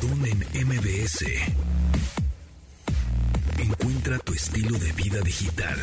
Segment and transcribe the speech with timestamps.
[0.00, 1.24] Pontón MBS.
[3.58, 5.76] Encuentra tu estilo de vida digital.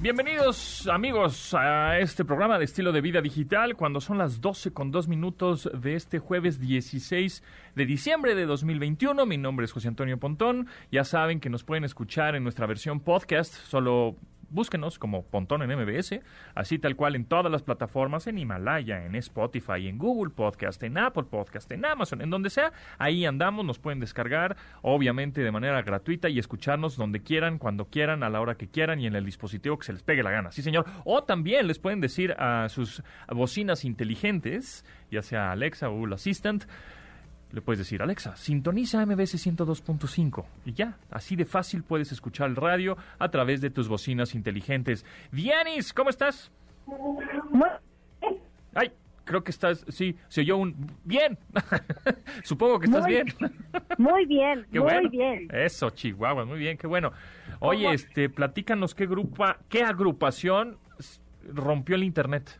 [0.00, 4.90] Bienvenidos amigos a este programa de estilo de vida digital cuando son las 12 con
[4.90, 7.42] 2 minutos de este jueves 16
[7.74, 9.24] de diciembre de 2021.
[9.24, 10.66] Mi nombre es José Antonio Pontón.
[10.90, 13.54] Ya saben que nos pueden escuchar en nuestra versión podcast.
[13.54, 14.16] Solo
[14.52, 16.20] búsquenos como Pontón en MBS,
[16.54, 20.98] así tal cual en todas las plataformas, en Himalaya, en Spotify, en Google Podcast, en
[20.98, 25.82] Apple Podcast, en Amazon, en donde sea, ahí andamos, nos pueden descargar, obviamente de manera
[25.82, 29.24] gratuita y escucharnos donde quieran, cuando quieran, a la hora que quieran y en el
[29.24, 30.86] dispositivo que se les pegue la gana, sí señor.
[31.04, 36.64] O también les pueden decir a sus bocinas inteligentes, ya sea Alexa o Google Assistant,
[37.52, 40.44] le puedes decir, Alexa, sintoniza MBS 102.5.
[40.64, 45.04] Y ya, así de fácil puedes escuchar el radio a través de tus bocinas inteligentes.
[45.30, 46.50] Dianis, ¿cómo estás?
[48.74, 48.92] Ay,
[49.24, 50.74] creo que estás, sí, se oyó un...
[51.04, 51.38] Bien,
[52.42, 53.26] supongo que estás Muy- bien.
[53.98, 55.10] Muy bien, Qué muy bueno.
[55.10, 55.48] bien.
[55.52, 57.12] Eso, Chihuahua, muy bien, qué bueno.
[57.60, 60.78] Oye, este, platícanos qué grupa, qué agrupación
[61.52, 62.58] rompió el internet.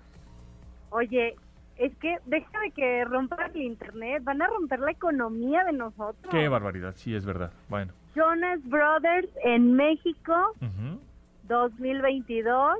[0.90, 1.34] Oye,
[1.76, 6.30] es que deja de que rompan el internet, van a romper la economía de nosotros.
[6.30, 7.52] Qué barbaridad, sí, es verdad.
[7.68, 7.92] Bueno.
[8.14, 11.00] Jonas Brothers en México ujú.
[11.48, 12.78] 2022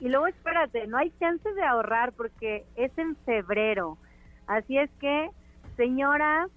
[0.00, 3.96] y luego espérate, no hay chance de ahorrar porque es en febrero.
[4.46, 5.30] Así es que,
[5.76, 6.50] señoras,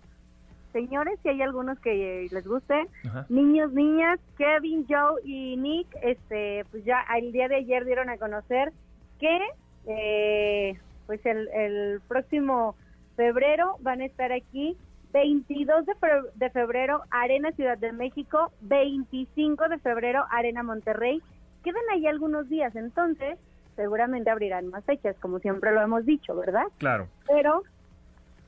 [0.73, 3.25] señores, si hay algunos que les guste, Ajá.
[3.29, 8.17] niños, niñas, Kevin, Joe y Nick, este, pues ya el día de ayer dieron a
[8.17, 8.73] conocer
[9.19, 9.39] que,
[9.87, 12.75] eh, pues el, el próximo
[13.15, 14.77] febrero van a estar aquí,
[15.13, 21.21] 22 de, fe- de febrero, Arena Ciudad de México, 25 de febrero, Arena Monterrey.
[21.63, 23.39] Quedan ahí algunos días, entonces
[23.75, 26.65] seguramente abrirán más fechas, como siempre lo hemos dicho, ¿verdad?
[26.77, 27.07] Claro.
[27.27, 27.63] Pero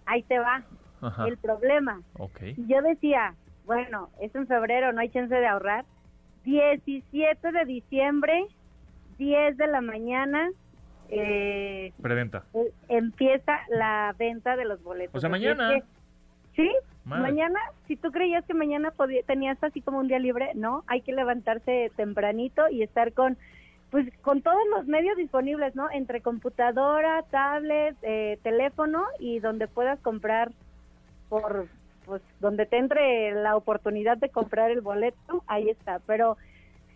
[0.05, 0.63] ahí te va
[1.01, 1.27] Ajá.
[1.27, 2.01] el problema.
[2.17, 2.41] Ok.
[2.57, 3.33] Y yo decía,
[3.65, 5.85] bueno, es en febrero, no hay chance de ahorrar.
[6.45, 8.45] 17 de diciembre,
[9.17, 10.49] 10 de la mañana,
[11.11, 12.43] eh, Preventa.
[12.53, 15.15] eh, empieza la venta de los boletos.
[15.15, 15.69] O sea, es mañana.
[15.75, 15.83] que-
[16.55, 16.69] sí,
[17.05, 17.23] Madre.
[17.23, 21.01] mañana, si tú creías que mañana podía- tenías así como un día libre, no, hay
[21.01, 23.37] que levantarse tempranito y estar con
[23.91, 25.89] pues con todos los medios disponibles, ¿no?
[25.89, 30.51] Entre computadora, tablet, eh, teléfono y donde puedas comprar
[31.27, 31.65] por
[32.05, 36.37] pues donde te entre la oportunidad de comprar el boleto, ahí está, pero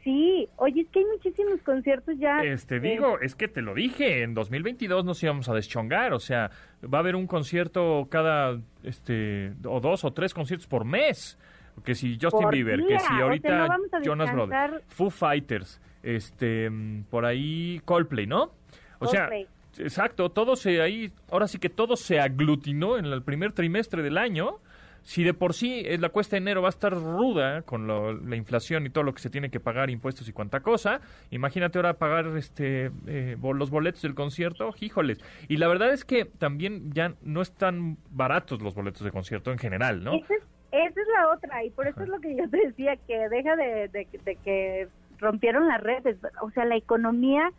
[0.04, 2.42] sí, oye, es que hay muchísimos conciertos ya.
[2.44, 6.52] Este, digo, es que te lo dije, en 2022 nos íbamos a deschongar, o sea,
[6.84, 11.38] va a haber un concierto cada, este, o dos o tres conciertos por mes.
[11.84, 14.32] Que si Justin Por Bieber, día, que o si sea, ahorita no vamos a Jonas.
[14.32, 16.70] Brothers, Foo Fighters, este,
[17.10, 18.52] por ahí Coldplay, ¿no?
[19.00, 19.48] O Coldplay.
[19.72, 24.04] sea, exacto, todo se ahí, ahora sí que todo se aglutinó en el primer trimestre
[24.04, 24.60] del año.
[25.04, 28.14] Si de por sí eh, la cuesta de enero va a estar ruda con lo-
[28.14, 31.78] la inflación y todo lo que se tiene que pagar, impuestos y cuanta cosa, imagínate
[31.78, 35.20] ahora pagar este eh, los boletos del concierto, híjoles.
[35.50, 39.58] Y la verdad es que también ya no están baratos los boletos de concierto en
[39.58, 40.14] general, ¿no?
[40.14, 42.04] Esa es, esa es la otra, y por eso Ajá.
[42.06, 44.88] es lo que yo te decía, que deja de, de- de que
[45.20, 47.52] rompieron las redes, o sea, la economía,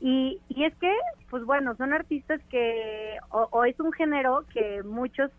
[0.00, 0.92] y, y es que,
[1.30, 5.30] pues bueno, son artistas que, o, o es un género que muchos,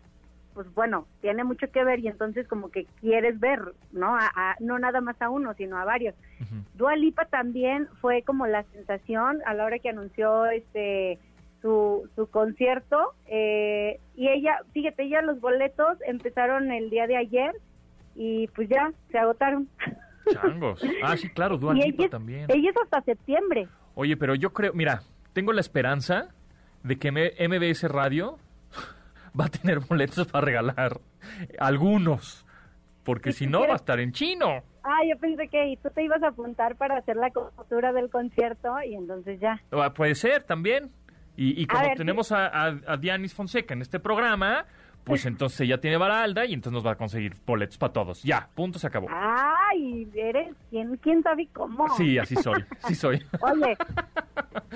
[0.54, 3.60] pues bueno, tiene mucho que ver y entonces como que quieres ver,
[3.92, 4.16] ¿no?
[4.16, 6.14] A- a- no nada más a uno, sino a varios.
[6.74, 11.18] Dua Lipa también fue como la sensación a la hora que anunció este
[11.60, 17.52] su, su concierto eh, y ella, fíjate, ella los boletos empezaron el día de ayer
[18.14, 19.68] y pues ya se agotaron.
[20.32, 20.82] Changos.
[21.02, 22.46] Ah, sí, claro, Dua Lipa ella, es- también.
[22.48, 23.66] ella es hasta septiembre.
[23.94, 26.28] Oye, pero yo creo, mira, tengo la esperanza
[26.82, 28.38] de que M- MBS Radio
[29.40, 31.00] va a tener boletos para regalar
[31.58, 32.44] algunos,
[33.02, 34.62] porque ¿Y si no va a estar en chino.
[34.82, 38.10] Ah, yo pensé que y tú te ibas a apuntar para hacer la cobertura del
[38.10, 39.62] concierto y entonces ya.
[39.72, 40.90] Ah, Puede ser también.
[41.36, 44.66] Y, y como ver, tenemos a, a, a Dianis Fonseca en este programa,
[45.04, 48.22] pues entonces ella tiene Baralda y entonces nos va a conseguir boletos para todos.
[48.22, 49.06] Ya, punto, se acabó.
[49.10, 51.88] Ay, eres quién, quién sabe cómo.
[51.96, 53.22] Sí, así soy, sí soy.
[53.40, 53.76] Oye,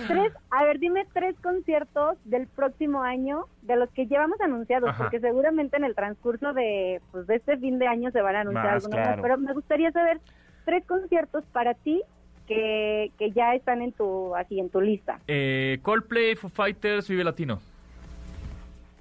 [0.07, 5.05] tres, a ver, dime tres conciertos del próximo año de los que llevamos anunciados, Ajá.
[5.05, 8.41] porque seguramente en el transcurso de, pues, de este fin de año se van a
[8.41, 9.23] anunciar Más, algunos claro.
[9.23, 10.21] pero me gustaría saber
[10.65, 12.03] tres conciertos para ti
[12.47, 15.21] que, que ya están en tu, así, en tu lista.
[15.27, 17.61] Eh, Coldplay, Foo Fighters, Vive Latino.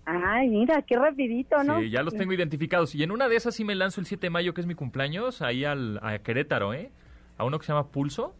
[0.10, 1.82] Ay, mira, qué rapidito, ¿no?
[1.82, 2.96] Sí, ya los tengo identificados.
[2.96, 4.74] Y en una de esas sí me lanzo el 7 de mayo, que es mi
[4.74, 6.92] cumpleaños, ahí al, a Querétaro, ¿eh?
[7.38, 8.34] A uno que se llama Pulso.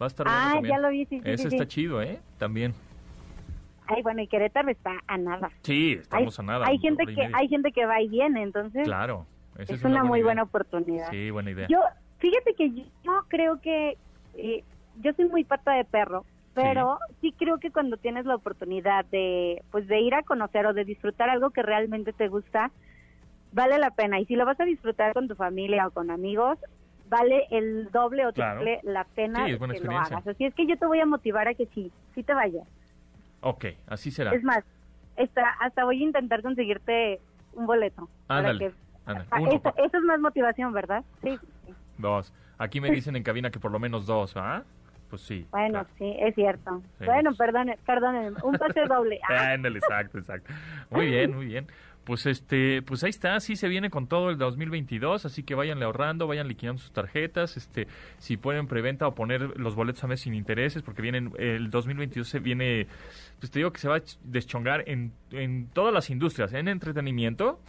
[0.00, 0.74] Va a estar bueno Ah, también.
[0.76, 2.20] ya lo vi, sí, sí, Ese sí, está chido, ¿eh?
[2.38, 2.72] También.
[3.86, 5.50] Ay, bueno, y Querétaro está a nada.
[5.62, 6.66] Sí, estamos hay, a nada.
[6.66, 9.26] Hay gente que hay gente que va y viene, entonces Claro.
[9.58, 10.26] esa es, una, muy idea.
[10.26, 11.10] buena oportunidad.
[11.10, 11.66] Sí, buena idea.
[11.68, 11.80] Yo,
[12.18, 13.98] fíjate que yo creo que
[14.36, 14.64] eh,
[15.02, 16.24] yo soy muy pata de perro,
[16.62, 17.32] pero sí.
[17.38, 21.30] creo que cuando tienes la oportunidad de pues de ir a conocer o de disfrutar
[21.30, 22.70] algo que realmente te gusta,
[23.52, 24.20] vale la pena.
[24.20, 26.58] Y si lo vas a disfrutar con tu familia o con amigos,
[27.08, 28.60] vale el doble o Claro.
[28.60, 30.16] triple la pena Sí, es buena que lo experiencia.
[30.18, 30.28] hagas.
[30.28, 32.66] Así es que yo te voy a motivar a que sí, sí te vayas.
[33.40, 34.32] Ok, así será.
[34.34, 34.62] Es más,
[35.18, 37.20] hasta, hasta voy a intentar conseguirte
[37.54, 38.08] un boleto.
[38.26, 38.74] para Ándale, que-
[39.06, 39.28] ándale.
[39.32, 39.40] Ah,
[39.78, 41.02] eso, es más motivación, ¿verdad?
[41.22, 41.38] Sí.
[41.98, 42.32] dos.
[42.58, 44.62] Aquí me dicen en cabina que por lo menos dos, ¿ah?
[45.10, 45.44] Pues sí.
[45.50, 45.88] Bueno, claro.
[45.98, 46.82] sí, es cierto.
[46.98, 47.04] Sí.
[47.04, 49.18] Bueno, perdone, perdónenme, un pase doble.
[49.28, 50.52] Ah, Ándale, exacto, exacto.
[50.90, 51.66] Muy bien, muy bien.
[52.04, 55.84] Pues este, pues ahí está, sí se viene con todo el 2022, así que váyanle
[55.84, 60.20] ahorrando, vayan liquidando sus tarjetas, este, si pueden preventa o poner los boletos a mes
[60.22, 62.86] sin intereses, porque vienen, el 2022 se viene,
[63.38, 66.68] pues te digo que se va a ch- deschongar en, en todas las industrias, en
[66.68, 67.60] entretenimiento,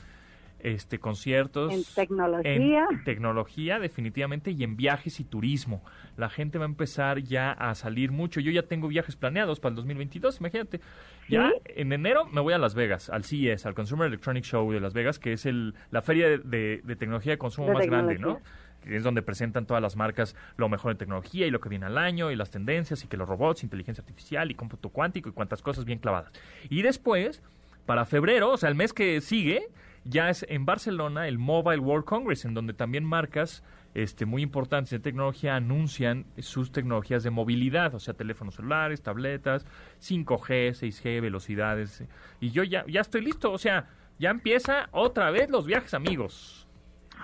[0.63, 2.87] este, conciertos, en tecnología.
[2.91, 5.83] en tecnología, definitivamente, y en viajes y turismo.
[6.17, 8.39] La gente va a empezar ya a salir mucho.
[8.39, 10.81] Yo ya tengo viajes planeados para el 2022, imagínate.
[11.29, 14.79] Ya en enero me voy a Las Vegas, al CES, al Consumer Electronic Show de
[14.79, 17.85] Las Vegas, que es el, la feria de, de- de tecnología de consumo De más
[17.87, 18.39] grande, ¿no?
[18.83, 21.85] Que es donde presentan todas las marcas lo mejor en tecnología y lo que viene
[21.85, 25.31] al año y las tendencias y que los robots, inteligencia artificial y cómputo cuántico y
[25.33, 26.31] cuantas cosas bien clavadas.
[26.69, 27.43] Y después,
[27.85, 29.67] para febrero, o sea, el mes que sigue,
[30.03, 33.63] ya es en Barcelona el Mobile World Congress, en donde también marcas
[33.93, 39.65] este, muy importantes de tecnología anuncian sus tecnologías de movilidad, o sea, teléfonos celulares, tabletas,
[39.99, 42.03] 5G, 6G, velocidades.
[42.39, 46.67] Y yo ya, ya estoy listo, o sea, ya empieza otra vez los viajes, amigos.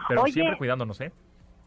[0.07, 0.33] Pero Oye.
[0.33, 1.11] siempre cuidándonos, ¿eh?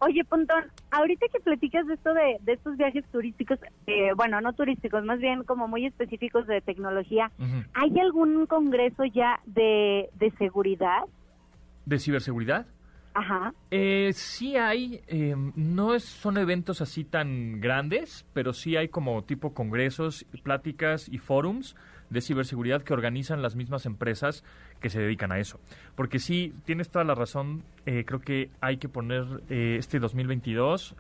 [0.00, 4.54] Oye, Pontón, ahorita que platicas de esto de, de estos viajes turísticos, eh, bueno, no
[4.54, 7.30] turísticos, más bien como muy específicos de tecnología.
[7.74, 11.02] ¿hay algún congreso ya de, de seguridad?
[11.84, 12.66] ¿De ciberseguridad?
[13.12, 13.52] Ajá.
[13.70, 19.24] Eh, sí hay, eh, no es, son eventos así tan grandes, pero sí hay como
[19.24, 21.76] tipo congresos, pláticas y forums
[22.10, 24.44] de ciberseguridad que organizan las mismas empresas
[24.80, 25.60] que se dedican a eso.
[25.94, 30.96] Porque sí, tienes toda la razón, eh, creo que hay que poner eh, este 2022,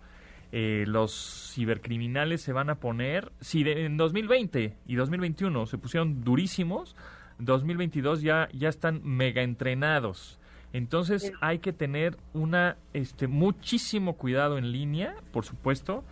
[0.52, 6.22] eh, los cibercriminales se van a poner, si de- en 2020 y 2021 se pusieron
[6.24, 6.96] durísimos,
[7.38, 10.38] 2022 ya, ya están mega entrenados.
[10.72, 16.04] Entonces hay que tener una este muchísimo cuidado en línea, por supuesto.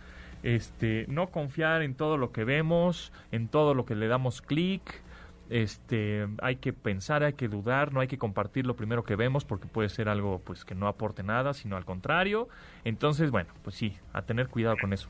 [0.43, 5.01] Este, no confiar en todo lo que vemos, en todo lo que le damos clic.
[5.49, 9.45] Este, hay que pensar, hay que dudar, no hay que compartir lo primero que vemos
[9.45, 12.47] porque puede ser algo pues que no aporte nada, sino al contrario.
[12.83, 15.09] Entonces, bueno, pues sí, a tener cuidado con eso.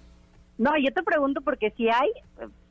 [0.58, 2.10] No, yo te pregunto porque si hay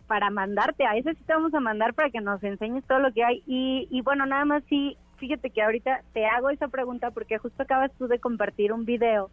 [0.06, 3.12] para mandarte, a ese sí te vamos a mandar para que nos enseñes todo lo
[3.12, 3.42] que hay.
[3.46, 7.62] Y, y bueno, nada más sí, fíjate que ahorita te hago esa pregunta porque justo
[7.62, 9.30] acabas tú de compartir un video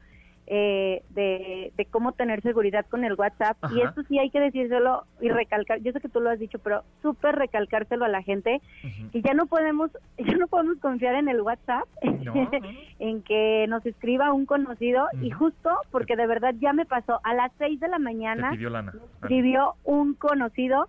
[0.47, 3.57] eh, de, de cómo tener seguridad con el WhatsApp.
[3.71, 6.59] Y esto sí hay que decírselo y recalcar, yo sé que tú lo has dicho,
[6.59, 9.09] pero súper recalcárselo a la gente, Ujú.
[9.11, 12.49] que ya no podemos, ya no podemos confiar en el WhatsApp, No, no, no.
[12.99, 17.33] en que nos escriba un conocido y justo porque de verdad ya me pasó a
[17.33, 18.93] las 6 de la mañana pidió lana.
[18.93, 20.87] me escribió un conocido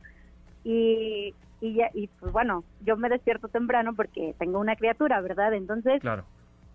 [0.64, 5.54] y y ya y pues bueno yo me despierto temprano porque tengo una criatura verdad
[5.54, 6.24] entonces Claro.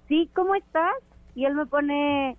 [0.07, 0.93] sí cómo estás
[1.35, 2.35] y él me pone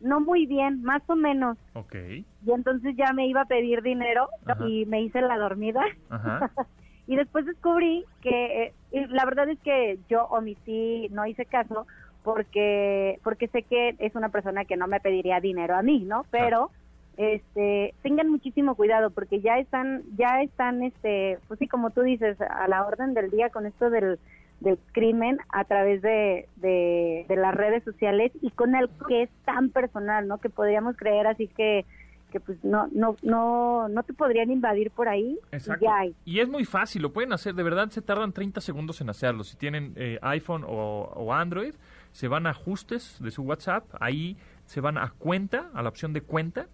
[0.00, 1.94] no muy bien más o menos Ok.
[1.94, 4.66] y entonces ya me iba a pedir dinero Ajá.
[4.66, 6.50] y me hice la dormida Ajá.
[7.06, 11.86] y después descubrí que eh, la verdad es que yo omití, no hice caso
[12.22, 16.24] porque porque sé que es una persona que no me pediría dinero a mí, ¿no?
[16.30, 16.70] Pero
[17.16, 22.40] este tengan muchísimo cuidado porque ya están ya están este pues sí como tú dices
[22.40, 24.18] a la orden del día con esto del
[24.60, 29.30] del crimen a través de, de, de las redes sociales y con algo que es
[29.44, 30.38] tan personal, ¿no?
[30.38, 31.84] Que podríamos creer así que
[32.30, 35.84] que pues no no no no te podrían invadir por ahí y Exacto.
[35.84, 36.14] ya hay.
[36.24, 39.42] Y es muy fácil, lo pueden hacer, de verdad se tardan 30 segundos en hacerlo.
[39.42, 41.74] Si tienen eh, iPhone o, o Android,
[42.12, 46.12] se van a ajustes de su WhatsApp, ahí se van a cuenta, a la opción
[46.12, 46.68] de cuenta,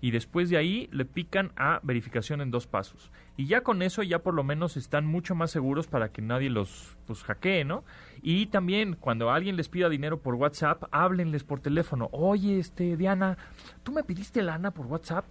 [0.00, 3.10] y después de ahí le pican a verificación en dos pasos.
[3.36, 6.50] Y ya con eso ya por lo menos están mucho más seguros para que nadie
[6.50, 7.84] los pues, hackee, ¿no?
[8.22, 12.08] Y también cuando alguien les pida dinero por WhatsApp, háblenles por teléfono.
[12.12, 13.38] Oye, este Diana,
[13.82, 15.24] ¿tú me pidiste lana por WhatsApp?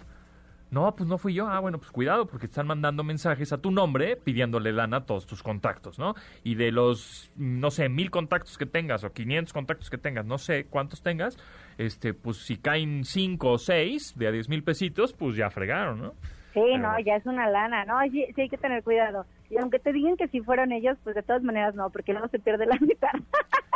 [0.72, 1.48] No, pues no fui yo.
[1.48, 5.26] Ah, bueno, pues cuidado, porque están mandando mensajes a tu nombre pidiéndole lana a todos
[5.26, 6.14] tus contactos, ¿no?
[6.44, 10.38] Y de los, no sé, mil contactos que tengas o 500 contactos que tengas, no
[10.38, 11.38] sé cuántos tengas,
[11.78, 16.02] este, pues si caen cinco o seis de a 10 mil pesitos, pues ya fregaron,
[16.02, 16.12] ¿no?
[16.54, 18.00] Sí, Pero no, ya es una lana, ¿no?
[18.12, 19.26] Sí, sí hay que tener cuidado.
[19.50, 22.28] Y aunque te digan que si fueron ellos, pues de todas maneras no, porque luego
[22.28, 23.10] se pierde la mitad.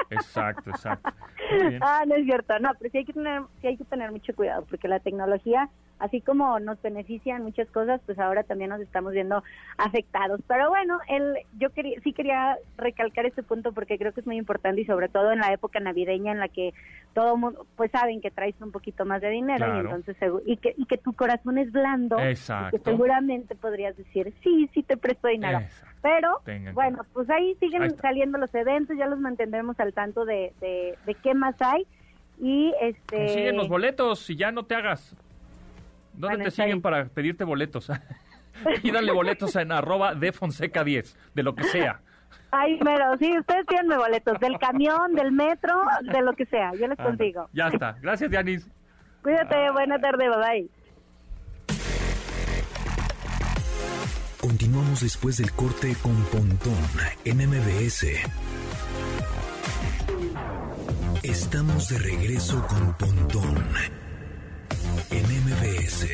[0.09, 1.12] Exacto, exacto.
[1.81, 4.33] Ah, no es cierto, no, pero sí hay que tener, sí hay que tener mucho
[4.33, 5.69] cuidado, porque la tecnología,
[6.00, 9.43] así como nos beneficia en muchas cosas, pues ahora también nos estamos viendo
[9.77, 10.41] afectados.
[10.47, 14.38] Pero bueno, el, yo quería, sí quería recalcar este punto porque creo que es muy
[14.38, 16.73] importante y sobre todo en la época navideña en la que
[17.13, 20.73] todo mundo, pues saben que traes un poquito más de dinero y entonces y que
[20.77, 22.77] y que tu corazón es blando, y Exacto.
[22.77, 25.59] que seguramente podrías decir sí, sí te presto dinero.
[25.59, 25.97] Exacto.
[26.01, 30.25] Pero Tengan bueno, pues ahí siguen Ahí saliendo los eventos, ya los mantendremos al tanto
[30.25, 31.85] de, de, de qué más hay.
[32.39, 33.17] Y este.
[33.17, 35.15] Consiguen los boletos y ya no te hagas.
[36.13, 37.89] ¿Dónde te siguen para pedirte boletos?
[38.82, 42.01] Pídanle boletos en arroba de Fonseca 10, de lo que sea.
[42.51, 46.72] Ay, pero sí, ustedes pídanme boletos del camión, del metro, de lo que sea.
[46.79, 47.50] Yo les Ah, consigo.
[47.51, 47.93] Ya está.
[48.01, 48.70] Gracias, Yanis.
[49.24, 50.70] Cuídate, buena tarde, bye bye.
[54.39, 56.75] Continuamos después del corte con Pontón
[57.25, 58.05] en MBS.
[61.24, 63.55] Estamos de regreso con Pontón
[65.12, 66.07] en MBS.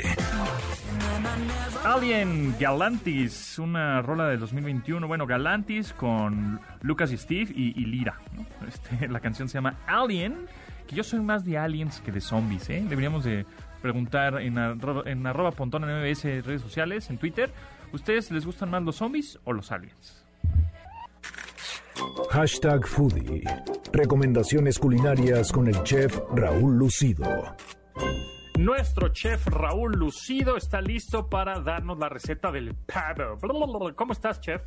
[1.85, 5.07] Alien Galantis, una rola del 2021.
[5.07, 8.19] Bueno, Galantis con Lucas y Steve y, y Lira.
[8.35, 8.45] ¿no?
[8.67, 10.45] Este, la canción se llama Alien,
[10.87, 12.69] que yo soy más de aliens que de zombies.
[12.69, 12.83] ¿eh?
[12.87, 13.45] Deberíamos de
[13.81, 17.51] preguntar en, arroba- en arroba pontón en MBS redes sociales, en Twitter.
[17.93, 20.23] ¿Ustedes les gustan más los zombies o los aliens?
[22.31, 23.43] Hashtag Foodie.
[23.91, 27.55] Recomendaciones culinarias con el chef Raúl Lucido.
[28.59, 33.95] Nuestro chef Raúl Lucido está listo para darnos la receta del pavo.
[33.95, 34.61] ¿Cómo estás, chef?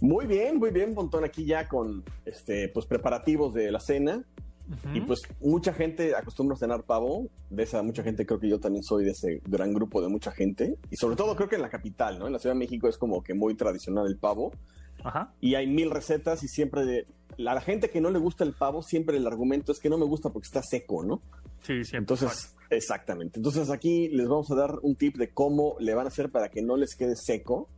[0.00, 4.22] Muy bien, muy bien, Pontón, aquí ya con este, pues preparativos de la cena.
[4.92, 7.28] Y pues mucha gente acostumbra a cenar pavo.
[7.50, 10.30] De esa mucha gente creo que yo también soy de ese gran grupo de mucha
[10.30, 10.78] gente.
[10.92, 12.28] Y sobre todo creo que en la capital, ¿no?
[12.28, 14.52] En la Ciudad de México es como que muy tradicional el pavo.
[15.02, 15.34] Ajá.
[15.40, 17.08] Y hay mil recetas y siempre de...
[17.36, 19.98] La, la gente que no le gusta el pavo, siempre el argumento es que no
[19.98, 21.20] me gusta porque está seco, ¿no?
[21.62, 21.98] Sí, siempre.
[21.98, 23.38] Entonces, exactamente.
[23.38, 26.48] Entonces aquí les vamos a dar un tip de cómo le van a hacer para
[26.48, 27.68] que no les quede seco.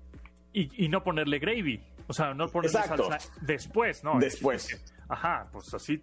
[0.52, 1.80] Y, y no ponerle gravy.
[2.08, 3.08] O sea, no ponerle Exacto.
[3.08, 4.18] salsa después, ¿no?
[4.18, 4.68] Después.
[5.08, 6.00] Ajá, pues así,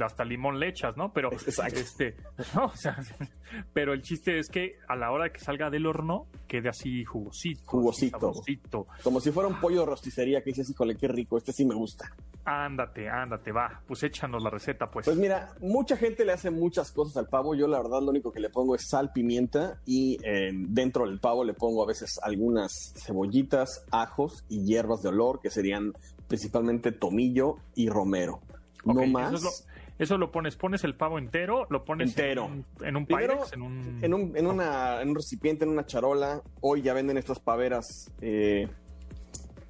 [0.00, 1.12] hasta, limón le echas, ¿no?
[1.12, 1.78] Pero, Exacto.
[1.78, 2.16] este,
[2.54, 2.96] no, o sea,
[3.72, 7.60] pero el chiste es que a la hora que salga del horno, quede así jugosito.
[7.60, 8.18] así Jugosito.
[8.20, 8.86] sabrosito.
[9.02, 11.74] Como si fuera un pollo de rosticería que dices, híjole, qué rico, este sí me
[11.74, 12.10] gusta.
[12.44, 13.80] Ándate, ándate, va.
[13.86, 15.06] Pues échanos la receta, pues.
[15.06, 17.54] Pues mira, mucha gente le hace muchas cosas al pavo.
[17.54, 21.20] Yo la verdad lo único que le pongo es sal, pimienta y eh, dentro del
[21.20, 25.94] pavo le pongo a veces algunas cebollitas, ajos y hierbas de olor que serían
[26.28, 28.40] principalmente tomillo y romero.
[28.84, 29.34] No eso más.
[29.34, 29.50] es lo-
[29.96, 32.46] Eso lo pones, pones el pavo entero, lo pones Entero.
[32.46, 33.98] en un, en un Primero, Pyrex, en un...
[34.02, 36.42] En un, en, una- en un recipiente, en una charola.
[36.60, 38.68] Hoy ya venden estas paveras eh,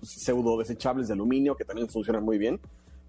[0.02, 2.58] pseudo desechables de aluminio que también funcionan muy bien.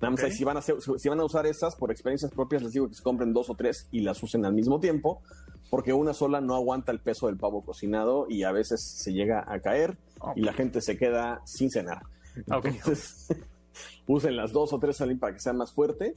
[0.02, 2.62] Nada más ahí, si van, a hacer- si van a usar esas, por experiencias propias,
[2.64, 5.22] les digo que se compren dos o tres y las usen al mismo tiempo,
[5.70, 9.46] porque una sola no aguanta el peso del pavo cocinado y a veces se llega
[9.48, 9.98] a caer
[10.36, 12.02] y la gente se queda sin cenar.
[12.38, 13.28] Entonces,
[14.08, 16.16] usen las dos o tres salín para que sea más fuerte.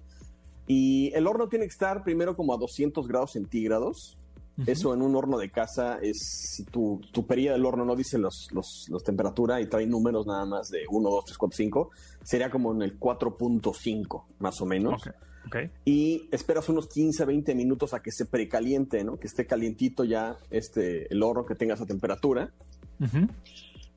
[0.66, 4.18] Y el horno tiene que estar primero como a 200 grados centígrados.
[4.66, 6.18] Eso en un horno de casa es,
[6.56, 10.26] si tu, tu perilla del horno no dice los, los, los temperatura y trae números
[10.26, 11.90] nada más de 1, 2, 3, 4, 5,
[12.24, 15.00] sería como en el 4.5 más o menos.
[15.00, 15.14] Ok,
[15.46, 15.56] ok.
[15.84, 19.16] Y esperas unos 15, 20 minutos a que se precaliente, ¿no?
[19.16, 22.52] Que esté calientito ya este, el horno, que tenga esa temperatura.
[22.98, 23.28] Ujú.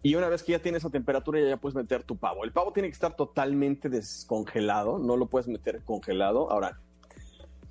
[0.03, 2.43] Y una vez que ya tiene esa temperatura, ya, puedes meter tu pavo.
[2.43, 6.51] El pavo tiene que estar totalmente descongelado, no lo puedes meter congelado.
[6.51, 6.79] Ahora,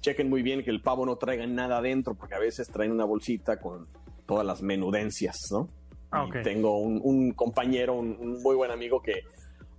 [0.00, 3.04] chequen muy bien que el pavo no traiga nada adentro, porque a veces traen una
[3.04, 3.88] bolsita con
[4.26, 5.68] todas las menudencias, ¿no?
[6.12, 9.22] Ah, Y tengo un, un compañero, un, un muy buen amigo que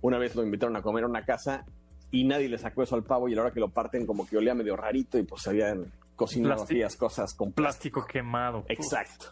[0.02, 1.64] una vez lo invitaron a comer a una casa
[2.10, 4.26] y nadie le sacó eso al pavo y a la hora que lo parten como
[4.26, 8.00] que olía medio rarito y pues habían cocinado aquellas cosas con plástico.
[8.00, 8.64] Plástico quemado.
[8.68, 9.26] Exacto.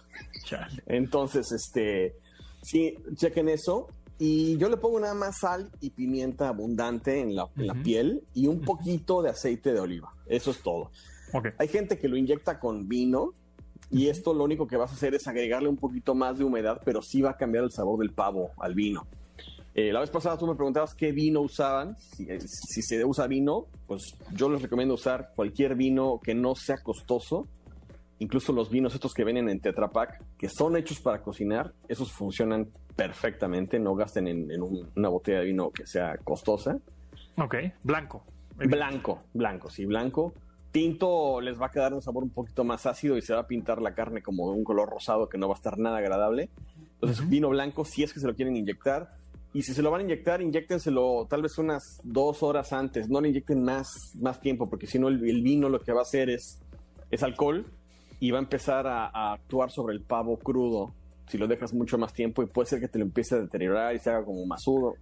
[0.45, 0.83] Chale.
[0.87, 2.17] Entonces, este,
[2.63, 3.89] sí, chequen eso.
[4.19, 7.83] Y yo le pongo nada más sal y pimienta abundante en la, en la Ujú.
[7.83, 10.13] piel y un poquito de aceite de oliva.
[10.27, 10.91] Eso es todo.
[11.59, 13.33] Hay gente que lo inyecta con vino
[13.91, 16.83] y esto lo único que vas a hacer es agregarle un poquito más de humedad,
[16.85, 19.07] pero sí va a cambiar el sabor del pavo al vino.
[19.75, 21.97] Eh, la vez pasada tú me preguntabas qué vino usaban.
[21.97, 26.55] Si, eh, si se usa vino, pues yo les recomiendo usar cualquier vino que no
[26.57, 27.47] sea costoso
[28.21, 32.13] incluso los vinos estos que vienen en Tetra Pak, que son hechos para cocinar, esos
[32.13, 36.79] funcionan perfectamente, no gasten en, en un- una botella de vino que sea costosa.
[37.37, 38.25] Ok, blanco.
[38.57, 40.35] Blanco, blanco, sí, blanco.
[40.71, 43.47] Tinto les va a quedar un sabor un poquito más ácido y se va a
[43.47, 46.49] pintar la carne como de un color rosado que no va a estar nada agradable.
[46.95, 49.11] Entonces, vino blanco, si es que se lo quieren inyectar.
[49.53, 53.09] Y si se lo van a inyectar, inyéctenselo tal vez unas dos horas antes.
[53.09, 53.89] No le inyecten más,
[54.21, 56.61] más tiempo, porque si no, el, el vino lo que va a hacer es,
[57.11, 57.67] es alcohol
[58.21, 60.95] y va a empezar a, a actuar sobre el pavo crudo.
[61.27, 63.95] Si lo dejas mucho más tiempo, y puede ser que te lo empiece a deteriorar
[63.95, 64.95] y se haga como masudo.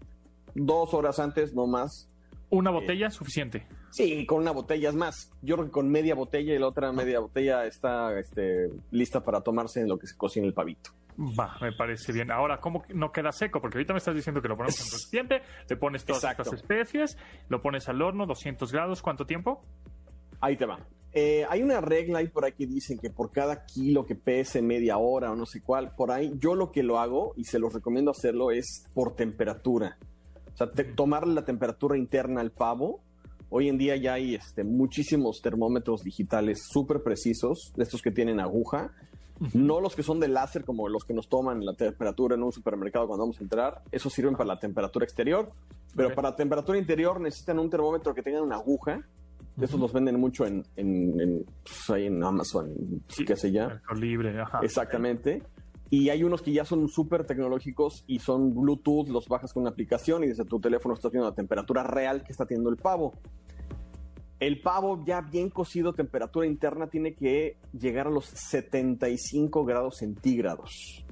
[0.55, 2.11] Dos horas antes, no más.
[2.51, 3.67] Una botella suficiente.
[3.91, 5.31] Sí, con una botella es más.
[5.43, 9.43] Yo creo que con media botella y la otra media botella está este, lista para
[9.43, 10.91] tomarse en lo que se cocina el pavito.
[11.19, 12.31] Va, me parece bien.
[12.31, 13.61] Ahora, ¿cómo no queda seco?
[13.61, 16.43] Porque ahorita me estás diciendo que lo ponemos en recipiente, le pones todas Exacto.
[16.43, 19.63] estas especies, lo pones al horno, 200 grados, ¿cuánto tiempo?
[20.41, 20.79] Ahí te va.
[21.15, 24.61] Eh, hay una regla ahí por ahí que dicen que por cada kilo que pese
[24.63, 27.59] media hora o no sé cuál, por ahí yo lo que lo hago y se
[27.59, 29.97] los recomiendo hacerlo es por temperatura.
[30.53, 33.01] O sea, te- tomarle la temperatura interna al pavo.
[33.49, 38.39] Hoy en día ya hay este, muchísimos termómetros digitales súper precisos, de estos que tienen
[38.41, 38.93] aguja.
[39.55, 42.53] No los que son de láser, como los que nos toman la temperatura en un
[42.53, 43.83] supermercado cuando vamos a entrar.
[43.93, 45.53] Esos sirven para la temperatura exterior.
[45.97, 46.15] Pero Ok.
[46.17, 49.01] para temperatura interior necesitan un termómetro que tenga una aguja.
[49.61, 52.73] Esos los venden mucho en, en, en, pues, ahí en Amazon,
[53.09, 53.25] Sí.
[53.25, 53.83] qué sé ya.
[53.97, 54.61] Libre, ajá.
[54.63, 55.43] Exactamente.
[55.91, 59.71] Y hay unos que ya son súper tecnológicos y son Bluetooth, los bajas con una
[59.71, 63.15] aplicación y desde tu teléfono estás viendo la temperatura real que está teniendo el pavo.
[64.39, 71.05] El pavo ya bien cocido, temperatura interna, tiene que llegar a los 75 grados centígrados.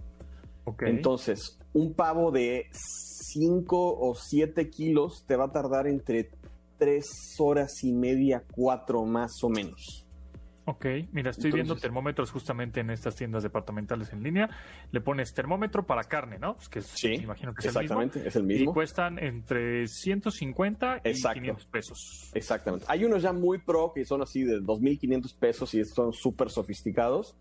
[0.64, 0.82] Ok.
[0.82, 6.30] Entonces, un pavo de 5 o 7 kilos te va a tardar entre
[6.78, 7.04] 3
[7.38, 10.02] horas y media, 4 más o menos.
[10.68, 14.50] Ok, mira, estoy viendo termómetros justamente en estas tiendas departamentales en línea.
[14.90, 16.56] Le pones termómetro para carne, ¿no?
[16.56, 18.00] Pues que es- Sí, imagino que es el mismo.
[18.02, 18.72] Exactamente, es el Y mismo.
[18.74, 21.34] cuestan entre 150 y Exacto.
[21.40, 22.30] 500 pesos.
[22.34, 22.84] Exactamente.
[22.88, 27.36] Hay unos ya muy pro que son así de 2.500 pesos y son súper sofisticados.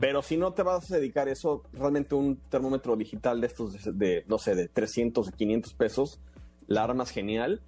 [0.00, 3.92] Pero si no te vas a dedicar eso, realmente un termómetro digital de estos de,
[3.92, 6.20] de, no sé, de 300, de 500 pesos,
[6.66, 7.62] la armas genial.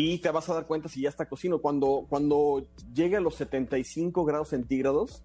[0.00, 1.58] Y te vas a dar cuenta si ya está cocino.
[1.58, 5.24] Cuando, cuando llegue a los 75 grados centígrados,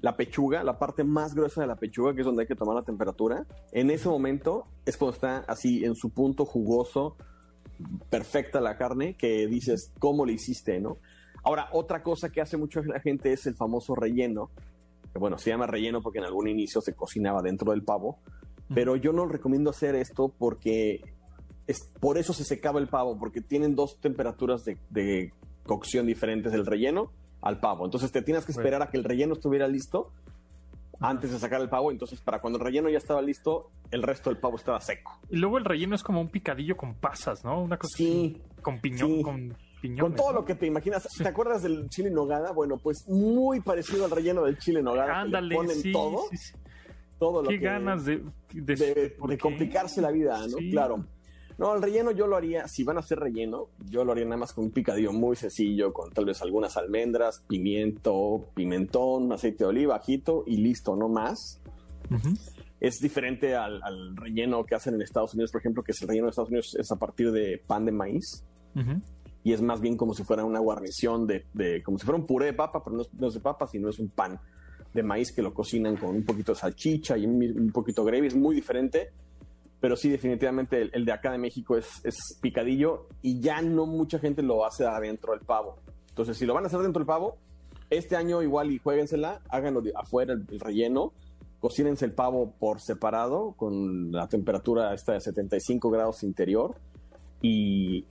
[0.00, 2.74] la pechuga, la parte más gruesa de la pechuga, que es donde hay que tomar
[2.74, 7.18] la temperatura, en ese momento es cuando está así en su punto jugoso,
[8.08, 10.96] perfecta la carne, que dices, ¿cómo le hiciste, no?
[11.42, 14.50] Ahora, otra cosa que hace mucho la gente es el famoso relleno,
[15.12, 18.20] que bueno, se llama relleno porque en algún inicio se cocinaba dentro del pavo,
[18.74, 21.13] pero yo no recomiendo hacer esto porque
[21.66, 25.32] es, por eso se secaba el pavo, porque tienen dos temperaturas de, de
[25.64, 27.84] cocción diferentes del relleno al pavo.
[27.84, 30.12] Entonces te tienes que esperar a que el relleno estuviera listo
[31.00, 31.90] antes de sacar el pavo.
[31.90, 35.18] Entonces, para cuando el relleno ya estaba listo, el resto del pavo estaba seco.
[35.30, 37.62] Y luego el relleno es como un picadillo con pasas, ¿no?
[37.62, 39.22] Una cosa Sí, así, con piñón, sí.
[39.22, 40.40] con piñones, con todo ¿no?
[40.40, 41.06] lo que te imaginas.
[41.10, 41.22] Sí.
[41.22, 42.52] ¿Te acuerdas del chile en nogada?
[42.52, 45.20] Bueno, pues muy parecido al relleno del chile nogada.
[45.22, 46.54] Ándale, ponen sí, todo, sí, sí.
[47.18, 48.22] todo lo Qué que- ganas de,
[48.52, 49.42] de, de, ¿por de qué?
[49.42, 50.56] complicarse la vida, ¿no?
[50.70, 51.04] Claro.
[51.58, 54.38] No, el relleno yo lo haría, si van a hacer relleno, yo lo haría nada
[54.38, 59.68] más con un picadillo muy sencillo, con tal vez algunas almendras, pimiento, pimentón, aceite de
[59.70, 61.60] oliva, ajito y listo, no más.
[62.80, 66.08] Es diferente al, al relleno que hacen en Estados Unidos, por ejemplo, que es el
[66.08, 68.44] relleno de Estados Unidos es a partir de pan de maíz.
[69.44, 72.26] Y es más bien como si fuera una guarnición de, de- como si fuera un
[72.26, 74.40] puré de papa, pero no es, no es de papa, sino es un pan
[74.92, 78.10] de maíz que lo cocinan con un poquito de salchicha y un, un poquito de
[78.10, 79.10] gravy, es muy diferente,
[79.84, 83.84] pero sí definitivamente el, el de acá de México es, es picadillo y ya no
[83.84, 85.76] mucha gente lo hace adentro del pavo.
[86.08, 87.36] Entonces, si lo van a hacer dentro del pavo,
[87.90, 91.12] este año igual y jueguensela, háganlo de afuera el, el relleno,
[91.60, 96.76] cocínense el pavo por separado con la temperatura esta de 75 grados interior
[97.42, 98.06] y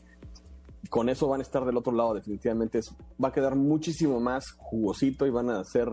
[0.92, 2.82] con eso van a estar del otro lado definitivamente
[3.20, 5.88] va a quedar muchísimo más jugosito y van a hacer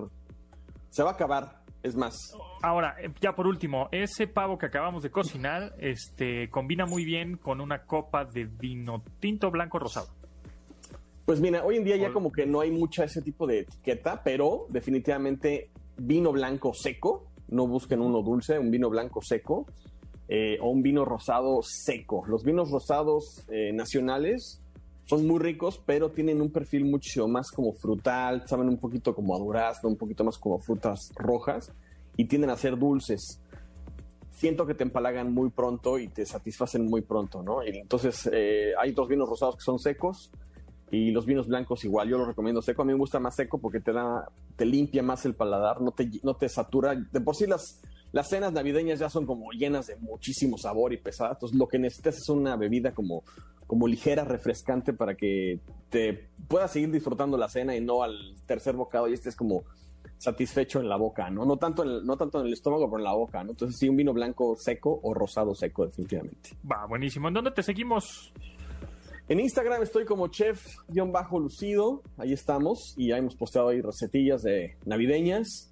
[0.91, 2.15] se va a acabar es más
[2.63, 7.37] Ahora, eh, ya por último, ese pavo que acabamos de cocinar, este, combina muy bien
[7.37, 10.09] con una copa de vino tinto, blanco, rosado.
[11.25, 14.23] pues mira hoy en día ya como que no hay mucha ese tipo de etiqueta
[14.23, 19.67] pero definitivamente vino blanco seco no busquen uno dulce un vino blanco seco
[20.29, 24.61] eh, o un vino rosado seco los vinos rosados eh, nacionales
[25.11, 29.35] son muy ricos, pero tienen un perfil muchísimo más como frutal, saben un poquito como
[29.35, 31.73] a durazno, un poquito más como frutas rojas
[32.17, 33.41] y tienden a ser dulces.
[34.31, 37.61] Siento que te empalagan muy pronto y te satisfacen muy pronto, ¿no?
[37.61, 40.31] Entonces eh, hay dos vinos rosados que son secos
[40.93, 42.83] Y los vinos blancos igual, yo los recomiendo seco.
[42.83, 45.91] A mí me gusta más seco porque te da, te limpia más el paladar, no
[45.91, 46.95] te, no te satura.
[46.95, 50.99] De por sí las, las cenas navideñas ya son como llenas de muchísimo sabor y
[50.99, 51.33] pesada.
[51.33, 53.25] Entonces lo que necesitas es una bebida como,
[53.71, 58.75] como ligera, refrescante para que te puedas seguir disfrutando la cena y no al tercer
[58.75, 59.63] bocado y estés como
[60.19, 61.45] satisfecho en la boca, ¿no?
[61.45, 63.53] No tanto en, no tanto en el estómago, pero en la boca, ¿no?
[63.53, 66.51] Entonces sí, un vino blanco seco o rosado seco, definitivamente.
[66.69, 67.29] Va, buenísimo.
[67.29, 68.33] ¿En dónde te seguimos?
[69.29, 75.70] En Instagram estoy como chef-lucido, ahí estamos, y ya hemos posteado ahí recetillas de navideñas.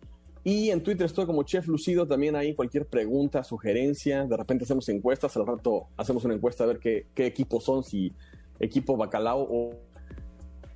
[0.48, 4.88] Y en Twitter estoy como Chef Lucido, también ahí cualquier pregunta, sugerencia, de repente hacemos
[4.88, 8.14] encuestas, al rato hacemos una encuesta a ver qué, qué equipos son, si
[8.58, 9.72] equipo bacalao o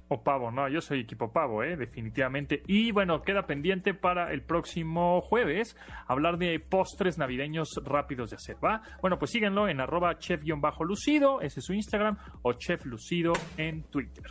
[0.09, 1.75] o pavo, no, yo soy equipo pavo, ¿eh?
[1.75, 2.63] definitivamente.
[2.67, 5.75] Y bueno, queda pendiente para el próximo jueves
[6.07, 8.83] hablar de postres navideños rápidos de hacer, ¿va?
[9.01, 14.27] Bueno, pues síguenlo en arroba chef-lucido, ese es su Instagram, o chef lucido en Twitter.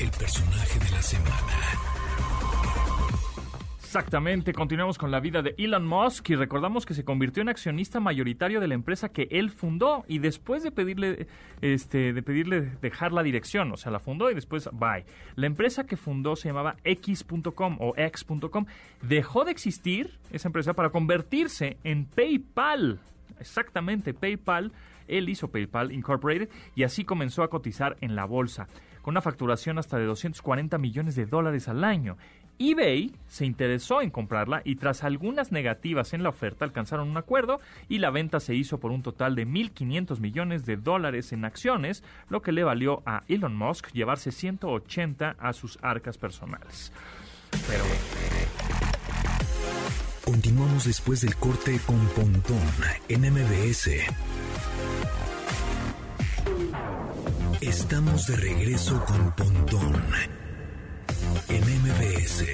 [0.00, 1.34] El personaje de la semana.
[3.78, 8.00] Exactamente, continuamos con la vida de Elon Musk y recordamos que se convirtió en accionista
[8.00, 11.28] mayoritario de la empresa que él fundó y después de pedirle
[11.60, 15.04] este de pedirle dejar la dirección, o sea, la fundó y después bye.
[15.36, 18.66] La empresa que fundó se llamaba X.com o X.com,
[19.02, 22.98] dejó de existir esa empresa para convertirse en PayPal.
[23.38, 24.72] Exactamente, PayPal,
[25.06, 28.66] él hizo PayPal Incorporated y así comenzó a cotizar en la bolsa
[29.04, 32.16] con una facturación hasta de 240 millones de dólares al año
[32.58, 37.60] eBay se interesó en comprarla y tras algunas negativas en la oferta alcanzaron un acuerdo
[37.88, 42.04] y la venta se hizo por un total de 1.500 millones de dólares en acciones,
[42.28, 46.92] lo que le valió a Elon Musk llevarse 180 a sus arcas personales.
[47.66, 47.84] Pero...
[50.24, 52.58] Continuamos después del corte con Pontón
[53.08, 53.90] en MBS.
[57.66, 59.94] Estamos de regreso con Pontón
[61.48, 62.44] en MBS.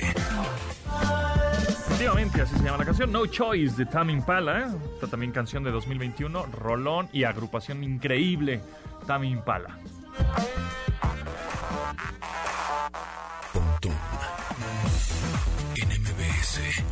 [1.89, 3.11] Efectivamente, así se llama la canción.
[3.11, 4.61] No Choice de Tam Impala.
[4.61, 4.67] ¿eh?
[4.95, 6.47] Esta también canción de 2021.
[6.47, 8.63] Rolón y agrupación increíble.
[9.09, 9.79] Tam Impala.
[13.53, 13.93] Pontón.
[15.75, 16.85] En MBS.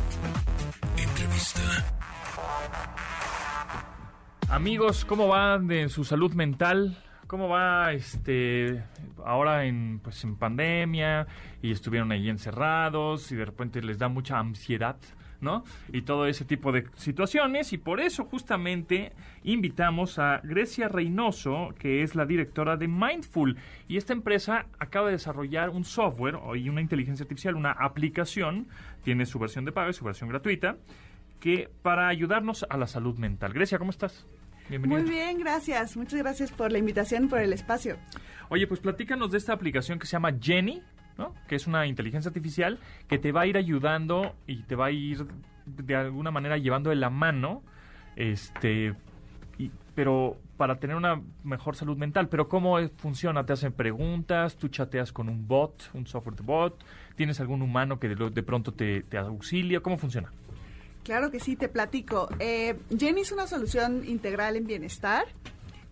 [0.97, 1.61] Entrevista.
[4.49, 6.97] Amigos, ¿cómo van de su salud mental?
[7.29, 8.83] ¿Cómo va este
[9.23, 11.27] ahora en pues en pandemia
[11.61, 14.97] y estuvieron ahí encerrados y de repente les da mucha ansiedad,
[15.39, 15.63] ¿no?
[15.93, 19.11] Y todo ese tipo de situaciones y por eso justamente
[19.43, 25.11] invitamos a Grecia Reynoso, que es la directora de Mindful y esta empresa acaba de
[25.11, 28.65] desarrollar un software y una inteligencia artificial, una aplicación,
[29.03, 30.77] tiene su versión de pago y su versión gratuita,
[31.39, 33.53] que para ayudarnos a la salud mental.
[33.53, 34.25] Grecia, ¿cómo estás?
[34.77, 35.97] Muy bien, gracias.
[35.97, 37.97] Muchas gracias por la invitación, por el espacio.
[38.49, 40.81] Oye, pues platícanos de esta aplicación que se llama Jenny,
[41.17, 41.33] ¿no?
[41.47, 44.91] Que es una inteligencia artificial que te va a ir ayudando y te va a
[44.91, 45.25] ir
[45.65, 47.63] de alguna manera llevando de la mano,
[48.15, 48.95] este,
[49.95, 52.29] pero para tener una mejor salud mental.
[52.29, 53.45] Pero ¿cómo funciona?
[53.45, 54.57] ¿Te hacen preguntas?
[54.57, 56.83] ¿Tú chateas con un bot, un software de bot?
[57.15, 59.81] ¿Tienes algún humano que de, pronto te, te auxilia?
[59.81, 60.31] ¿Cómo funciona?
[61.03, 62.29] Claro que sí, te platico.
[62.39, 65.25] Eh, Jenny es una solución integral en bienestar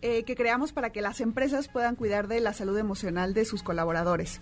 [0.03, 3.63] eh, que creamos para que las empresas puedan cuidar de la salud emocional de sus
[3.63, 4.39] colaboradores.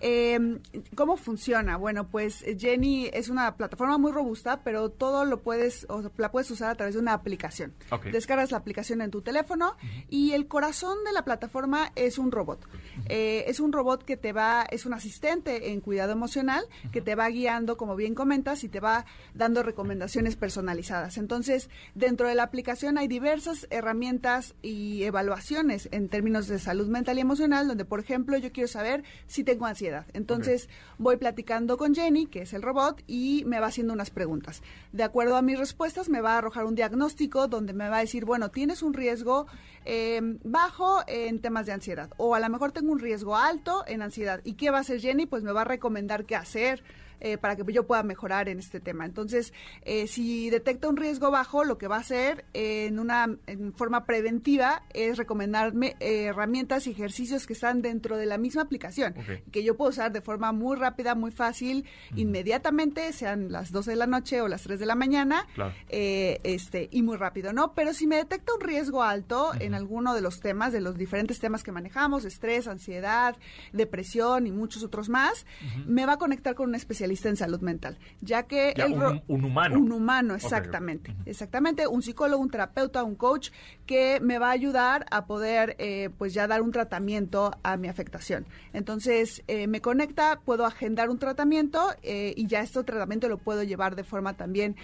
[0.00, 0.60] Em,
[0.94, 1.76] ¿Cómo funciona?
[1.76, 6.30] Bueno, pues eh, Jenny es una plataforma muy robusta, pero todo lo puedes, o la
[6.30, 7.74] puedes usar a través de una aplicación.
[8.12, 9.76] Descargas la aplicación en tu teléfono
[10.08, 12.66] y el corazón de la plataforma es un robot.
[13.06, 17.14] Eh, es un robot que te va, es un asistente en cuidado emocional que te
[17.14, 21.18] va guiando, como bien comentas, y te va dando recomendaciones personalizadas.
[21.18, 27.18] Entonces, dentro de la aplicación hay diversas herramientas y evaluaciones en términos de salud mental
[27.18, 31.94] y emocional, donde, por ejemplo, yo quiero saber si tengo ansiedad entonces voy platicando con
[31.94, 34.62] Jenny, que es el robot, y me va haciendo unas preguntas.
[34.92, 38.00] De acuerdo a mis respuestas, me va a arrojar un diagnóstico donde me va a
[38.00, 39.46] decir, bueno, tienes un riesgo
[39.84, 44.02] em, bajo en temas de ansiedad, o a lo mejor tengo un riesgo alto en
[44.02, 44.40] ansiedad.
[44.44, 45.26] ¿Y qué va a hacer Jenny?
[45.26, 46.82] Pues me va a recomendar qué hacer
[47.20, 49.04] eh, para que yo pueda mejorar en este tema.
[49.04, 49.52] Entonces,
[49.82, 53.26] eh, si detecta un riesgo bajo, lo que va a hacer en una
[53.74, 59.14] forma preventiva es recomendarme eh, herramientas y ejercicios que están dentro de la misma aplicación,
[59.50, 63.96] que yo puedo usar de forma muy rápida, muy fácil, inmediatamente, sean las 12 de
[63.96, 65.46] la noche o las 3 de la mañana,
[65.88, 67.74] este y muy rápido, ¿no?
[67.74, 71.40] Pero si me detecta un riesgo alto en alguno de los temas, de los diferentes
[71.40, 73.36] temas que manejamos, estrés, ansiedad,
[73.72, 75.46] depresión y muchos otros más,
[75.86, 78.92] me va a conectar con un especialista especialista en salud mental, ya que Ya, el
[78.94, 79.78] un- un humano.
[79.78, 83.50] un humano, exactamente, exactamente, un psicólogo, un terapeuta, un coach
[83.86, 87.88] que me va a ayudar a poder, eh, pues ya dar un tratamiento a mi
[87.88, 88.46] afectación.
[88.72, 93.62] Entonces eh, me conecta, puedo agendar un tratamiento eh, y ya este tratamiento lo puedo
[93.62, 94.76] llevar de forma también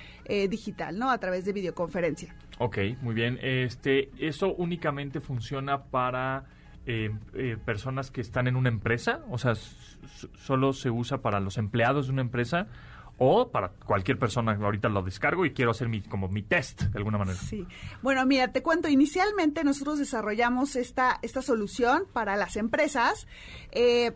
[0.48, 1.10] digital, ¿no?
[1.10, 2.34] A través de videoconferencia.
[2.58, 3.38] Ok, muy bien.
[3.42, 6.44] Este, ¿Eso únicamente funciona para
[6.86, 9.20] eh, eh, personas que están en una empresa?
[9.30, 12.68] O sea, ¿solo se usa para los empleados de una empresa?
[13.16, 14.58] ¿O para cualquier persona?
[14.60, 17.38] Ahorita lo descargo y quiero hacer mi, como mi test, de alguna manera.
[17.38, 17.64] Sí.
[18.02, 23.26] Bueno, mira, te cuento, inicialmente nosotros desarrollamos esta, esta solución para las empresas.
[23.70, 24.12] eh,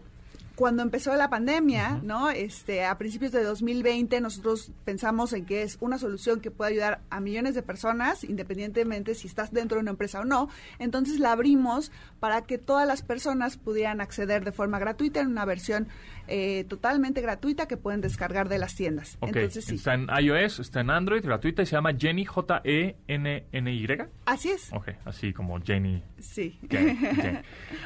[0.58, 2.30] cuando empezó la pandemia, ¿no?
[2.30, 7.00] Este, a principios de 2020 nosotros pensamos en que es una solución que puede ayudar
[7.10, 10.48] a millones de personas, independientemente si estás dentro de una empresa o no.
[10.80, 15.44] Entonces la abrimos para que todas las personas pudieran acceder de forma gratuita en una
[15.44, 15.88] versión
[16.26, 19.16] eh, totalmente gratuita que pueden descargar de las tiendas.
[19.20, 19.76] Ok, Entonces sí.
[19.76, 23.88] está en iOS, está en Android, gratuita y se llama Jenny, J-E-N-N-Y.
[24.26, 24.72] Así es.
[24.72, 26.02] Ok, así como Jenny.
[26.18, 26.58] Sí.
[26.68, 27.38] Jenny, Jenny.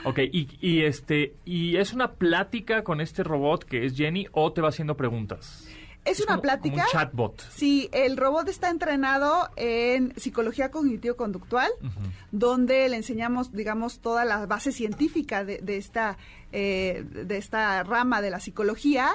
[0.05, 4.53] Ok, y, y este, y es una plática con este robot que es Jenny o
[4.53, 5.69] te va haciendo preguntas.
[6.05, 6.75] Es una como- plática.
[6.75, 7.43] Como un chatbot.
[7.51, 11.71] Sí, el robot está entrenado en psicología cognitivo-conductual,
[12.31, 16.19] donde le enseñamos, digamos, toda la base científica de, de esta,
[16.53, 19.13] eh, de esta rama de la psicología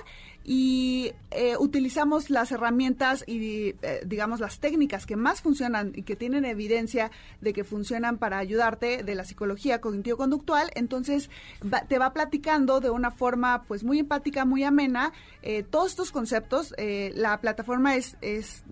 [0.49, 6.15] y eh, utilizamos las herramientas y, eh, digamos, las técnicas que más funcionan y que
[6.15, 10.71] tienen evidencia de que funcionan para ayudarte de la psicología cognitivo-conductual.
[10.75, 11.29] Entonces,
[11.89, 16.73] te va platicando de una forma, pues, muy empática, muy amena, eh, todos estos conceptos.
[16.77, 18.63] la plataforma es, es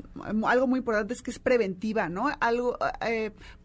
[0.45, 2.31] algo muy importante, es que es preventiva, ¿no?
[2.39, 2.77] Algo,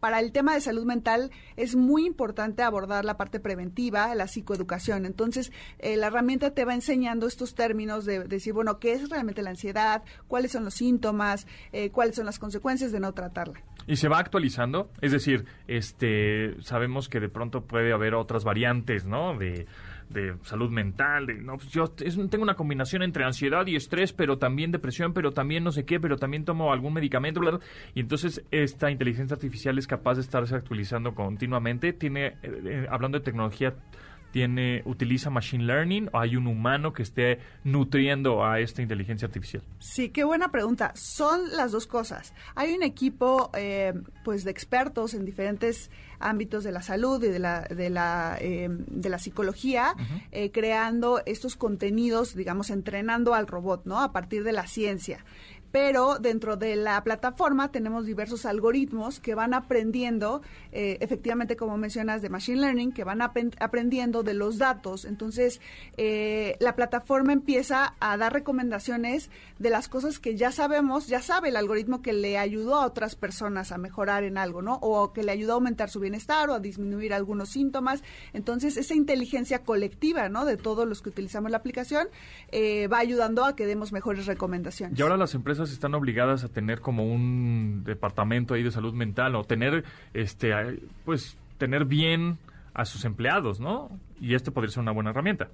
[0.00, 4.89] para el tema de salud mental es muy importante abordar la parte preventiva, la psicoeducación.
[4.96, 9.08] Entonces, eh, la herramienta te va enseñando estos términos de, de decir, bueno, ¿qué es
[9.08, 10.02] realmente la ansiedad?
[10.28, 11.46] ¿Cuáles son los síntomas?
[11.72, 13.62] Eh, ¿Cuáles son las consecuencias de no tratarla?
[13.86, 19.06] Y se va actualizando, es decir, este, sabemos que de pronto puede haber otras variantes,
[19.06, 19.36] ¿no?
[19.36, 19.66] De,
[20.42, 24.72] salud mental, de, no, pues yo tengo una combinación entre ansiedad y estrés, pero también
[24.72, 27.40] depresión, pero también no sé qué, pero también tomo algún medicamento,
[27.94, 31.92] y entonces esta inteligencia artificial es capaz de estarse actualizando continuamente.
[31.92, 33.74] Tiene, eh, hablando de tecnología,
[34.30, 39.62] tiene, utiliza machine learning o hay un humano que esté nutriendo a esta inteligencia artificial.
[39.78, 40.92] Sí, qué buena pregunta.
[40.94, 42.34] Son las dos cosas.
[42.54, 45.90] Hay un equipo, eh, pues, de expertos en diferentes
[46.20, 49.94] ámbitos de la salud y de la de la eh, de la psicología,
[50.30, 54.00] eh, creando estos contenidos, digamos, entrenando al robot, ¿no?
[54.00, 55.24] A partir de la ciencia.
[55.72, 62.22] Pero dentro de la plataforma tenemos diversos algoritmos que van aprendiendo, eh, efectivamente, como mencionas,
[62.22, 65.04] de Machine Learning, que van aprendiendo de los datos.
[65.04, 65.60] Entonces,
[65.96, 71.50] eh, la plataforma empieza a dar recomendaciones de las cosas que ya sabemos, ya sabe
[71.50, 74.78] el algoritmo que le ayudó a otras personas a mejorar en algo, ¿no?
[74.82, 78.02] O que le ayudó a aumentar su bienestar o a disminuir algunos síntomas.
[78.32, 80.44] Entonces, esa inteligencia colectiva, ¿no?
[80.44, 82.08] De todos los que utilizamos la aplicación,
[82.50, 84.98] eh, va ayudando a que demos mejores recomendaciones.
[84.98, 89.34] Y ahora las empresas están obligadas a tener como un departamento ahí de salud mental
[89.34, 90.52] o tener, este,
[91.04, 92.38] pues, tener bien
[92.72, 93.90] a sus empleados, ¿no?
[94.20, 95.48] Y este podría ser una buena herramienta.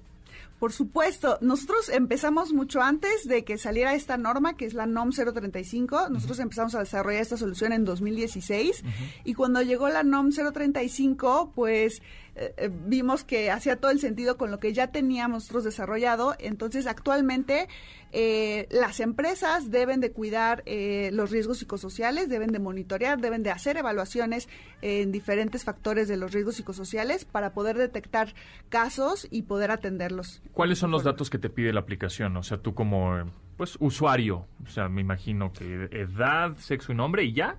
[0.59, 5.11] Por supuesto, nosotros empezamos mucho antes de que saliera esta norma, que es la NOM
[5.11, 6.09] 035.
[6.09, 8.83] Nosotros empezamos a desarrollar esta solución en 2016
[9.23, 12.01] y cuando llegó la NOM 035, pues
[12.37, 16.35] eh, eh, vimos que hacía todo el sentido con lo que ya teníamos nosotros desarrollado.
[16.39, 17.67] Entonces, actualmente
[18.13, 23.51] eh, las empresas deben de cuidar eh, los riesgos psicosociales, deben de monitorear, deben de
[23.51, 24.47] hacer evaluaciones
[24.81, 28.33] en diferentes factores de los riesgos psicosociales para poder detectar
[28.69, 30.41] casos y poder atenderlos.
[30.53, 32.37] ¿Cuáles son los datos que te pide la aplicación?
[32.37, 33.25] O sea, tú como, eh,
[33.57, 37.57] pues, usuario, o sea, me imagino que edad, sexo y nombre y ya.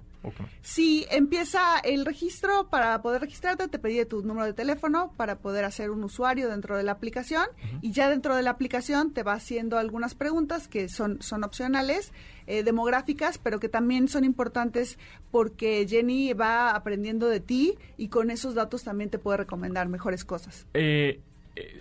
[0.62, 5.64] Si empieza el registro, para poder registrarte te pedí tu número de teléfono para poder
[5.64, 7.46] hacer un usuario dentro de la aplicación
[7.80, 12.12] y ya dentro de la aplicación te va haciendo algunas preguntas que son, son opcionales,
[12.46, 14.98] eh, demográficas, pero que también son importantes
[15.30, 20.24] porque Jenny va aprendiendo de ti y con esos datos también te puede recomendar mejores
[20.24, 20.66] cosas.
[20.74, 21.20] Eh,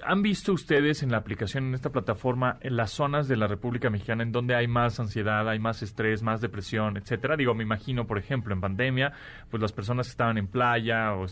[0.04, 3.90] ¿Han visto ustedes en la aplicación, en esta plataforma, en las zonas de la República
[3.90, 7.36] Mexicana en donde hay más ansiedad, hay más estrés, más depresión, etcétera?
[7.36, 9.14] Digo, me imagino, por ejemplo, en pandemia,
[9.50, 11.26] pues las personas que estaban en playa, o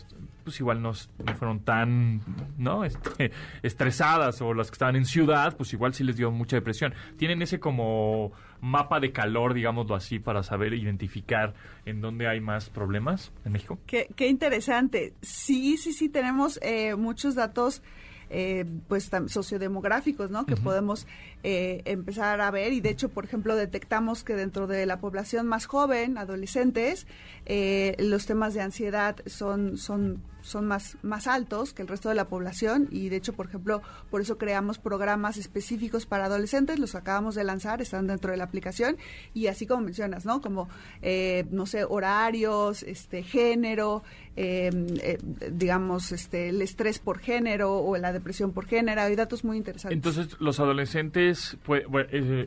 [0.44, 0.92] pues igual no
[1.38, 2.20] fueron tan,
[2.58, 2.84] ¿no?
[2.84, 3.32] Este,
[3.62, 6.94] estresadas, o las que estaban en ciudad, pues igual sí les dio mucha depresión.
[7.16, 11.54] ¿Tienen ese como mapa de calor, digámoslo así, para saber identificar
[11.84, 13.78] en dónde hay más problemas en México?
[13.86, 15.14] Qué, qué interesante.
[15.22, 17.82] Sí, sí, sí, tenemos eh, muchos datos
[18.30, 20.46] eh, pues sociodemográficos, ¿no?
[20.46, 21.06] Que podemos
[21.42, 25.46] eh, empezar a ver y de hecho, por ejemplo, detectamos que dentro de la población
[25.46, 27.06] más joven, adolescentes,
[27.46, 32.14] eh, los temas de ansiedad son, son son más, más altos que el resto de
[32.14, 36.94] la población y de hecho, por ejemplo, por eso creamos programas específicos para adolescentes, los
[36.94, 38.96] acabamos de lanzar, están dentro de la aplicación
[39.34, 40.40] y así como mencionas, ¿no?
[40.40, 40.68] Como,
[41.02, 44.02] eh, no sé, horarios, este, género,
[44.36, 44.70] eh,
[45.02, 45.18] eh,
[45.50, 49.96] digamos, este, el estrés por género o la depresión por género, hay datos muy interesantes.
[49.96, 51.84] Entonces, los adolescentes, pues,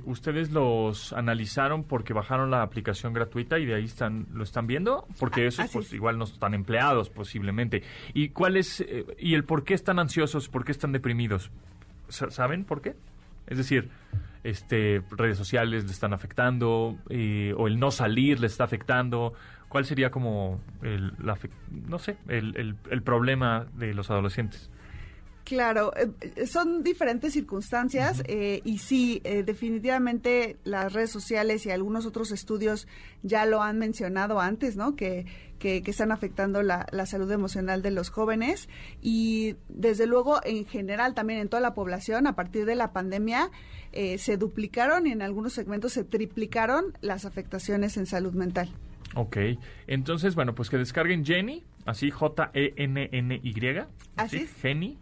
[0.05, 5.07] ¿ustedes los analizaron porque bajaron la aplicación gratuita y de ahí están lo están viendo?
[5.19, 7.83] Porque esos, pues, igual no están empleados posiblemente.
[8.13, 11.51] ¿Y cuál es, eh, y el por qué están ansiosos, por qué están deprimidos?
[12.09, 12.95] ¿Saben por qué?
[13.47, 13.89] Es decir,
[14.43, 16.97] este, redes sociales les están afectando,
[17.57, 19.33] o el no salir les está afectando.
[19.67, 21.13] ¿Cuál sería como el,
[21.87, 24.71] no sé, el, el problema de los adolescentes?
[25.49, 32.05] Claro, eh, son diferentes circunstancias eh, y sí, eh, definitivamente las redes sociales y algunos
[32.05, 32.87] otros estudios
[33.23, 34.95] ya lo han mencionado antes, ¿no?
[34.95, 35.25] Que,
[35.57, 38.69] que, están afectando la, salud emocional de los jóvenes.
[39.01, 43.49] Y desde luego en general también en toda la población a partir de la pandemia
[43.91, 48.71] se duplicaron y en algunos segmentos se triplicaron las afectaciones en salud mental.
[49.15, 49.37] Ok,
[49.87, 53.81] entonces bueno, pues que descarguen Jenny, así J-E-N-N-Y,
[54.15, 54.99] así, Jenny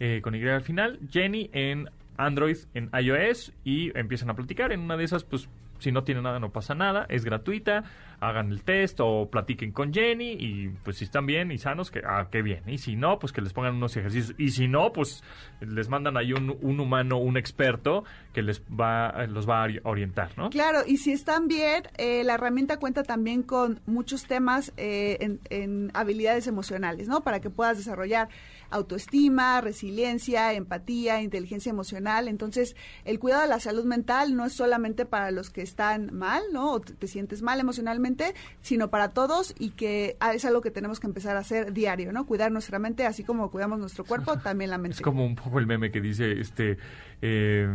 [0.00, 4.72] eh, con Y al final, Jenny en Android, en iOS y empiezan a platicar.
[4.72, 7.84] En una de esas, pues si no tiene nada, no pasa nada, es gratuita,
[8.20, 12.02] hagan el test o platiquen con Jenny y pues si están bien y sanos, que
[12.06, 12.62] ah, qué bien.
[12.66, 14.34] Y si no, pues que les pongan unos ejercicios.
[14.38, 15.22] Y si no, pues
[15.60, 20.30] les mandan ahí un, un humano, un experto que les va, los va a orientar,
[20.36, 20.50] ¿no?
[20.50, 25.40] Claro, y si están bien, eh, la herramienta cuenta también con muchos temas eh, en,
[25.50, 27.22] en habilidades emocionales, ¿no?
[27.22, 28.28] Para que puedas desarrollar
[28.70, 32.28] autoestima, resiliencia, empatía, inteligencia emocional.
[32.28, 36.42] Entonces, el cuidado de la salud mental no es solamente para los que están mal,
[36.52, 36.72] ¿no?
[36.72, 41.00] O te, sientes mal emocionalmente, sino para todos y que ah, es algo que tenemos
[41.00, 42.26] que empezar a hacer diario, ¿no?
[42.26, 44.96] Cuidar nuestra mente, así como cuidamos nuestro cuerpo, también la mente.
[44.96, 46.78] Es como un poco el meme que dice, este,
[47.22, 47.68] eh,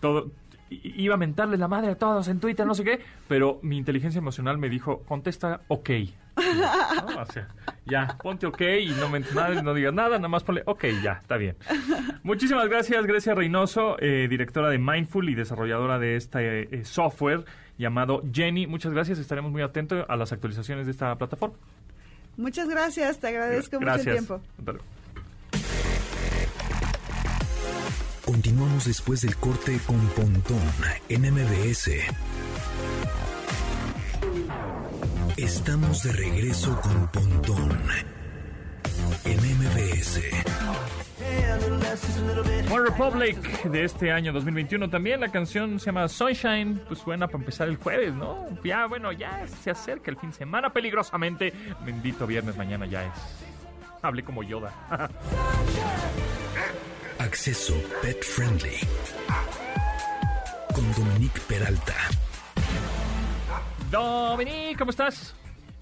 [0.00, 0.30] todo,
[0.70, 4.18] iba a mentarle la madre a todos en Twitter, no sé qué, pero mi inteligencia
[4.18, 5.90] emocional me dijo, contesta ok.
[7.86, 11.12] ya, ponte ok y no me nada, no digas nada, nada más ponle ok, ya,
[11.12, 11.56] está bien.
[12.22, 17.44] Muchísimas gracias, Grecia Reynoso, eh, directora de Mindful y desarrolladora de este eh, software
[17.78, 18.66] llamado Jenny.
[18.66, 21.56] Muchas gracias, estaremos muy atentos a las actualizaciones de esta plataforma.
[22.36, 24.40] Muchas gracias, te agradezco mucho el tiempo.
[28.26, 30.60] Continuamos después del corte con Pontón
[31.08, 31.90] en MBS.
[35.36, 37.78] Estamos de regreso con Pontón
[39.24, 40.20] en MBS.
[42.68, 45.20] One Republic de este año 2021 también.
[45.20, 46.80] La canción se llama Sunshine.
[46.88, 48.48] Pues buena para empezar el jueves, ¿no?
[48.64, 51.52] Ya, bueno, ya se acerca el fin de semana peligrosamente.
[51.84, 53.12] Bendito viernes, mañana ya es.
[54.02, 54.74] Hable como Yoda.
[57.18, 58.76] Acceso Pet Friendly.
[60.74, 61.94] Con Dominique Peralta.
[63.90, 65.34] Dominique, ¿cómo estás?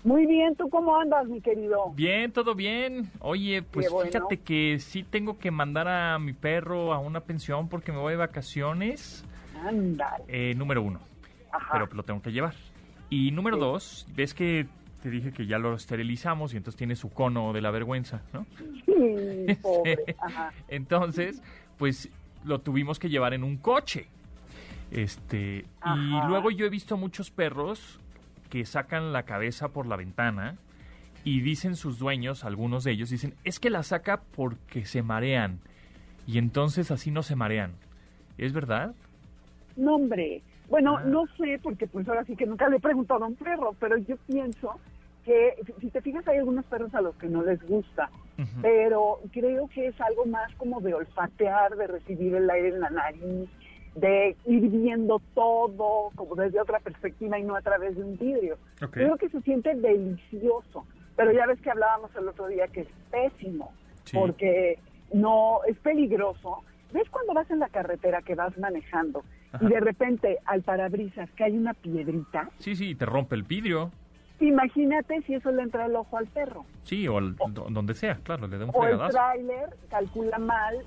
[0.05, 1.91] Muy bien, ¿tú cómo andas, mi querido?
[1.95, 3.11] Bien, todo bien.
[3.19, 7.91] Oye, pues fíjate que sí tengo que mandar a mi perro a una pensión porque
[7.91, 9.25] me voy de vacaciones.
[9.67, 10.19] Anda.
[10.29, 11.01] Eh, número uno.
[11.73, 12.55] Pero lo tengo que llevar.
[13.11, 14.67] Y número dos, ves que
[15.05, 18.47] te dije que ya lo esterilizamos y entonces tiene su cono de la vergüenza, ¿no?
[18.87, 19.99] Sí, pobre.
[20.69, 21.43] Entonces,
[21.77, 22.09] pues
[22.43, 24.07] lo tuvimos que llevar en un coche.
[24.91, 28.01] Este, y luego yo he visto muchos perros
[28.49, 30.57] que sacan la cabeza por la ventana
[31.23, 35.59] y dicen sus dueños, algunos de ellos dicen, es que la saca porque se marean
[36.27, 37.73] y entonces así no se marean.
[38.39, 38.95] ¿Es verdad?
[39.77, 40.41] No, hombre.
[40.71, 41.03] Bueno, ah.
[41.05, 43.99] no sé, porque pues ahora sí que nunca le he preguntado a un perro, pero
[43.99, 44.81] yo pienso
[45.25, 48.11] que si te fijas hay algunos perros a los que no les gusta,
[48.63, 52.91] pero creo que es algo más como de olfatear, de recibir el aire en la
[52.91, 53.49] nariz,
[53.95, 58.59] de ir viendo todo como desde otra perspectiva y no a través de un vidrio.
[58.91, 60.85] Creo que se siente delicioso,
[61.17, 63.73] pero ya ves que hablábamos el otro día que es pésimo,
[64.13, 64.79] porque
[65.13, 66.63] no es peligroso.
[66.93, 69.25] ¿Ves cuando vas en la carretera que vas manejando
[69.61, 72.51] y de repente al parabrisas que hay una piedrita?
[72.59, 73.91] Sí, sí, te rompe el vidrio.
[74.41, 76.65] Imagínate si eso le entra el ojo al perro.
[76.83, 80.85] Sí, o, donde sea, claro, le da un O el tráiler calcula mal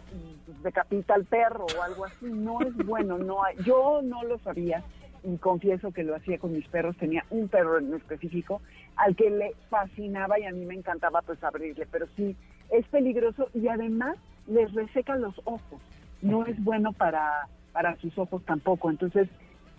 [0.63, 2.25] decapita al perro o algo así.
[2.25, 3.55] No es bueno, no hay.
[3.63, 4.83] Yo no lo sabía
[5.23, 6.97] y confieso que lo hacía con mis perros.
[6.97, 8.61] Tenía un perro en específico
[8.95, 12.35] al que le fascinaba y a mí me encantaba pues abrirle, pero sí,
[12.71, 14.17] es peligroso y además
[14.47, 15.81] les reseca los ojos.
[16.21, 17.47] No es bueno para
[17.77, 18.89] para sus ojos tampoco.
[18.89, 19.29] Entonces,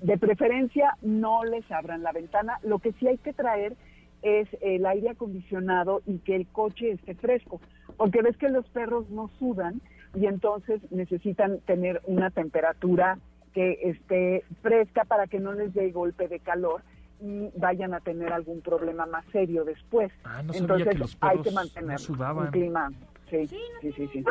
[0.01, 2.59] de preferencia, no les abran la ventana.
[2.63, 3.77] Lo que sí hay que traer
[4.23, 7.61] es el aire acondicionado y que el coche esté fresco,
[7.97, 9.81] porque ves que los perros no sudan
[10.15, 13.19] y entonces necesitan tener una temperatura
[13.53, 16.83] que esté fresca para que no les dé golpe de calor
[17.21, 20.13] y vayan a tener algún problema más serio después.
[20.25, 22.91] Ah, no sabía entonces que los hay que mantener un clima,
[23.31, 24.25] sí, sí, sí, sí,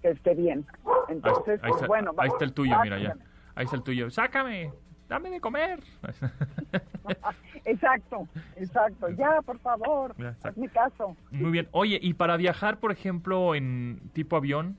[0.00, 0.64] que esté bien.
[1.08, 3.16] Entonces, ahí pues, está, bueno, ahí está el tuyo, mira ya.
[3.54, 4.10] Ahí está el tuyo.
[4.10, 4.72] Sácame,
[5.12, 5.78] dame de comer.
[7.64, 9.08] Exacto, exacto.
[9.10, 10.48] Ya, por favor, exacto.
[10.48, 11.16] hazme caso.
[11.30, 11.68] Muy bien.
[11.70, 14.76] Oye, y para viajar, por ejemplo, en tipo avión,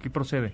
[0.00, 0.52] ¿qué procede?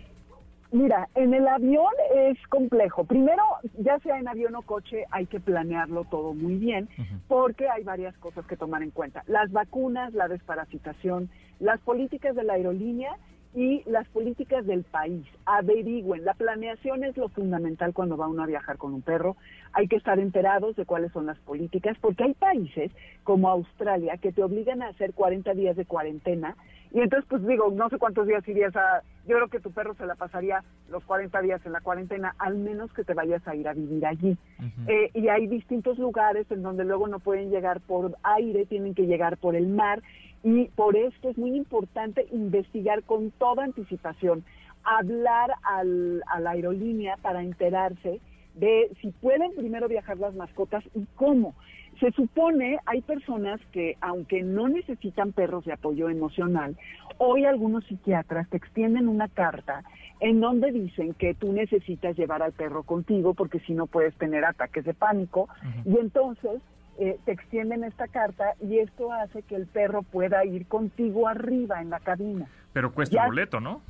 [0.70, 3.04] Mira, en el avión es complejo.
[3.04, 3.42] Primero,
[3.78, 6.88] ya sea en avión o coche, hay que planearlo todo muy bien,
[7.26, 9.22] porque hay varias cosas que tomar en cuenta.
[9.26, 13.16] Las vacunas, la desparasitación, las políticas de la aerolínea
[13.55, 15.24] y las políticas del país.
[15.46, 16.24] Averigüen.
[16.24, 19.36] La planeación es lo fundamental cuando va uno a viajar con un perro.
[19.72, 22.92] Hay que estar enterados de cuáles son las políticas, porque hay países
[23.24, 26.57] como Australia que te obligan a hacer 40 días de cuarentena.
[26.90, 29.03] Y entonces, pues digo, no sé cuántos días irías a...
[29.26, 32.57] Yo creo que tu perro se la pasaría los 40 días en la cuarentena, al
[32.57, 34.38] menos que te vayas a ir a vivir allí.
[34.86, 39.07] Eh, y hay distintos lugares en donde luego no pueden llegar por aire, tienen que
[39.07, 40.03] llegar por el mar.
[40.43, 44.45] Y por esto es muy importante investigar con toda anticipación,
[44.84, 48.20] hablar al, a la aerolínea para enterarse
[48.55, 51.55] de si pueden primero viajar las mascotas y cómo.
[52.01, 56.76] Se supone, hay personas que, aunque no necesitan perros de apoyo emocional,
[57.18, 59.82] hoy algunos psiquiatras te extienden una carta
[60.20, 64.45] en donde dicen que tú necesitas llevar al perro contigo porque si no puedes tener
[64.45, 65.49] ataques de pánico
[65.84, 66.61] y entonces
[66.99, 71.80] eh, te extienden esta carta y esto hace que el perro pueda ir contigo arriba
[71.80, 72.46] en la cabina.
[72.72, 73.80] Pero cuesta Ya- boleto, ¿no?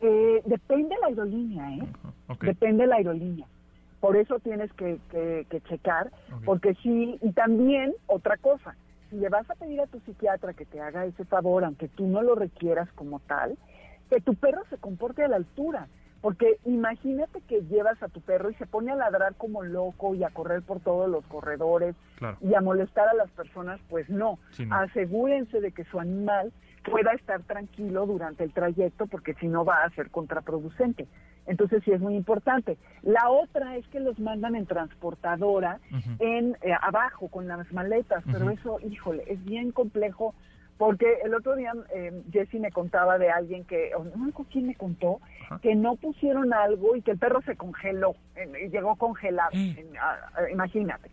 [0.00, 1.88] Eh, depende de la aerolínea, ¿eh?
[2.42, 3.46] Depende de la aerolínea.
[4.00, 6.10] Por eso tienes que, que- que checar,
[6.44, 8.76] porque sí, y también otra cosa,
[9.08, 12.06] si le vas a pedir a tu psiquiatra que te haga ese favor, aunque tú
[12.06, 13.56] no lo requieras como tal,
[14.10, 15.88] que tu perro se comporte a la altura.
[16.26, 20.24] Porque imagínate que llevas a tu perro y se pone a ladrar como loco y
[20.24, 22.36] a correr por todos los corredores Claro.
[22.40, 24.40] y a molestar a las personas, pues no.
[24.50, 24.74] Sí, no.
[24.74, 26.52] Asegúrense de que su animal
[26.84, 31.06] pueda estar tranquilo durante el trayecto porque si no va a ser contraproducente.
[31.46, 32.76] Entonces sí es muy importante.
[33.02, 35.78] La otra es que los mandan en transportadora,
[36.18, 40.34] en eh, abajo con las maletas, pero eso, híjole, es bien complejo
[40.78, 44.74] porque el otro día eh, Jessy me contaba de alguien que, o no quién me
[44.74, 45.58] contó, Ajá.
[45.62, 49.74] que no pusieron algo y que el perro se congeló, eh, llegó congelado, Eh.
[49.78, 50.18] en- ah,
[50.52, 51.10] imagínate.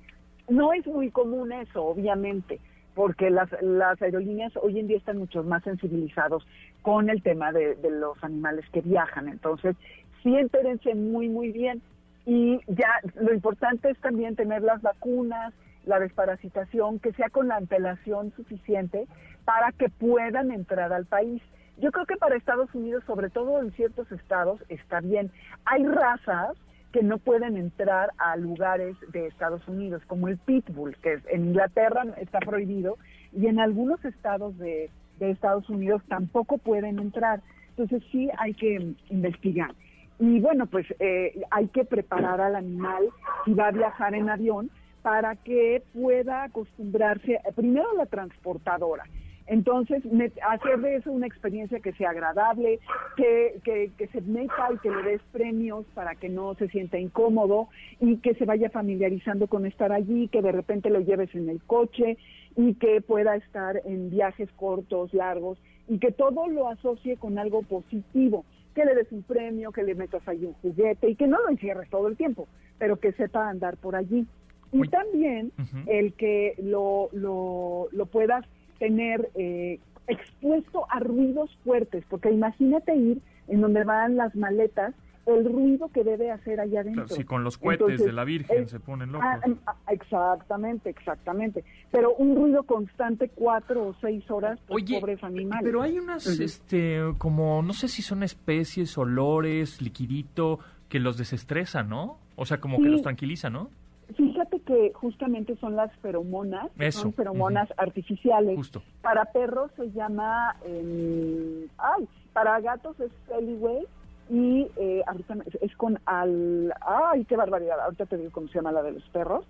[0.50, 2.60] No es muy común eso, obviamente,
[2.96, 6.46] porque las, las aerolíneas hoy en día están mucho más sensibilizados
[6.82, 9.30] con el tema de, de los animales que viajan.
[9.30, 9.76] Entonces,
[10.22, 11.82] sí entérense muy, muy bien.
[12.26, 15.54] Y ya lo importante es también tener las vacunas,
[15.86, 19.08] la desparasitación, que sea con la antelación suficiente
[19.46, 21.42] para que puedan entrar al país.
[21.78, 25.32] Yo creo que para Estados Unidos, sobre todo en ciertos estados, está bien.
[25.66, 26.56] Hay razas
[26.92, 32.04] que no pueden entrar a lugares de Estados Unidos, como el pitbull, que en Inglaterra
[32.18, 32.98] está prohibido,
[33.32, 37.42] y en algunos estados de, de Estados Unidos tampoco pueden entrar.
[37.70, 39.74] Entonces sí hay que investigar.
[40.20, 43.04] Y bueno, pues eh, hay que preparar al animal
[43.44, 44.70] si va a viajar en avión
[45.04, 49.04] para que pueda acostumbrarse eh, primero a la transportadora.
[49.46, 50.02] Entonces,
[50.48, 52.80] hacer de eso una experiencia que sea agradable,
[53.18, 56.98] que, que, que se meta y que le des premios para que no se sienta
[56.98, 57.68] incómodo
[58.00, 61.62] y que se vaya familiarizando con estar allí, que de repente lo lleves en el
[61.62, 62.18] coche
[62.56, 65.58] y que pueda estar en viajes cortos, largos
[65.90, 69.94] y que todo lo asocie con algo positivo, que le des un premio, que le
[69.94, 72.48] metas ahí un juguete y que no lo encierres todo el tiempo,
[72.78, 74.26] pero que sepa andar por allí.
[74.74, 75.52] Y también
[75.88, 78.46] el que lo, lo, lo puedas
[78.80, 84.94] tener eh, expuesto a ruidos fuertes, porque imagínate ir en donde van las maletas,
[85.26, 87.06] el ruido que debe hacer allá adentro.
[87.06, 89.28] Claro, si con los cohetes Entonces, de la Virgen eh, se ponen locos.
[89.30, 91.64] Ah, em, ah, exactamente, exactamente.
[91.92, 95.64] Pero un ruido constante cuatro o seis horas, pues, Oye, pobres animales.
[95.64, 100.60] pero hay unas, este, como, no sé si son especies, olores, liquidito,
[100.90, 102.18] que los desestresan, ¿no?
[102.36, 103.70] O sea, como que los tranquiliza, ¿no?
[104.18, 108.56] Fíjate que justamente son las feromonas, Eso, son feromonas artificiales.
[108.58, 108.82] Justo.
[109.02, 113.86] Para perros se llama, em, ay, para gatos es Feliway
[114.30, 118.72] y eh, ahorita es con al, ay, qué barbaridad, ahorita te digo cómo se llama
[118.72, 119.46] la de los perros.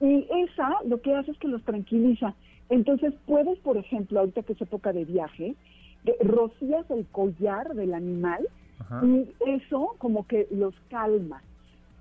[0.00, 2.34] Y esa lo que hace es que los tranquiliza.
[2.68, 5.54] Entonces puedes, por ejemplo, ahorita que es época de viaje,
[6.04, 8.46] de- rocías el collar del animal
[9.02, 11.42] Y eso como que los calma.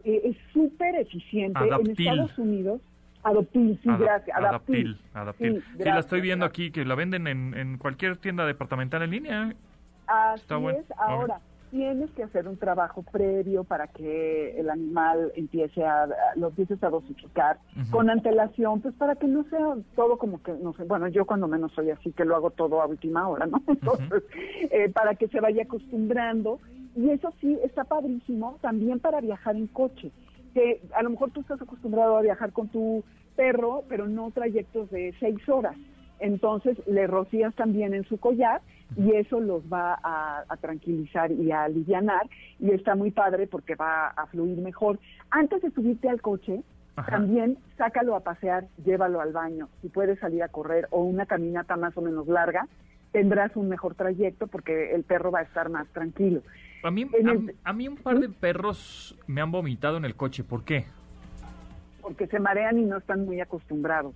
[0.04, 1.60] Eh, es súper eficiente.
[1.60, 2.82] En Estados Unidos,
[3.24, 4.38] Adoptil, sí, gracias.
[4.38, 5.64] Adaptil, Adaptil.
[5.78, 9.54] Sí, la estoy viendo aquí, que la venden en, en cualquier tienda departamental en línea.
[10.08, 10.80] Así Está bueno.
[10.80, 10.86] es.
[10.98, 11.42] Ahora,
[11.72, 16.90] tienes que hacer un trabajo previo para que el animal empiece a, lo empieces a
[16.90, 17.60] dosificar
[17.92, 21.48] con antelación, pues para que no sea todo como que, no sé, bueno, yo cuando
[21.48, 23.62] menos soy así, que lo hago todo a última hora, ¿no?
[23.68, 24.24] Entonces,
[24.72, 26.60] eh, para que se vaya acostumbrando.
[26.98, 30.12] Y eso sí, está padrísimo también para viajar en coche,
[30.56, 33.04] que a lo mejor tú estás acostumbrado a viajar con tu
[33.36, 35.76] perro, pero no trayectos de seis horas.
[36.20, 38.62] Entonces le rocías también en su collar
[38.96, 42.28] y eso los va a, tranquilizar y a alivianar
[42.60, 44.98] y está muy padre porque va a fluir mejor.
[45.30, 46.64] Antes de subirte al coche,
[47.12, 49.70] también sácalo a pasear, llévalo al baño.
[49.84, 52.68] Si puedes salir a correr o una caminata más o menos larga,
[53.12, 56.42] tendrás un mejor trayecto porque el perro va a estar más tranquilo.
[56.84, 57.06] A mí,
[57.64, 60.44] a mí un par de perros me han vomitado en el coche.
[60.44, 60.86] ¿Por qué?
[62.08, 64.16] porque se marean y no están muy acostumbrados.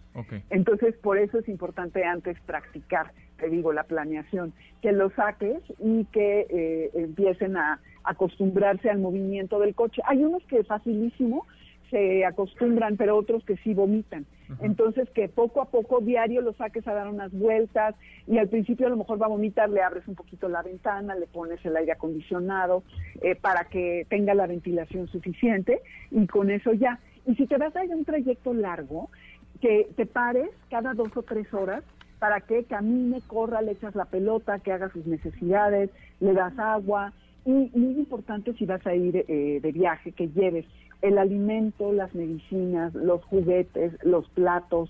[0.50, 6.06] Entonces, por eso es importante antes practicar, te digo, la planeación, que los saques y
[6.06, 10.02] que eh, empiecen a acostumbrarse al movimiento del coche.
[10.06, 11.46] Hay unos que facilísimo
[11.90, 14.26] se acostumbran, pero otros que sí vomitan.
[14.60, 17.96] Entonces, que poco a poco diario los saques a dar unas vueltas
[18.28, 21.16] y al principio a lo mejor va a vomitar, le abres un poquito la ventana,
[21.16, 22.84] le pones el aire acondicionado
[23.22, 25.82] eh, para que tenga la ventilación suficiente
[26.12, 27.00] y con eso ya.
[27.26, 29.10] Y si te vas a ir a un trayecto largo,
[29.62, 31.84] que te pares cada dos o tres horas
[32.20, 35.90] para que camine, corra, le echas la pelota, que haga sus necesidades,
[36.20, 37.14] le das agua.
[37.46, 40.66] Y muy importante si vas a ir eh, de viaje, que lleves
[41.02, 44.90] el alimento, las medicinas, los juguetes, los platos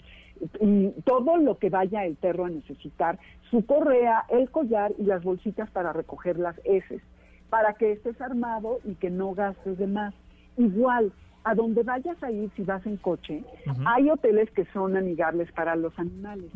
[0.60, 5.24] y todo lo que vaya el perro a necesitar, su correa, el collar y las
[5.24, 7.02] bolsitas para recoger las heces,
[7.50, 10.14] para que estés armado y que no gastes de más.
[10.58, 11.12] Igual,
[11.44, 13.44] a donde vayas a ir si vas en coche,
[13.86, 16.52] hay hoteles que son amigables para los animales,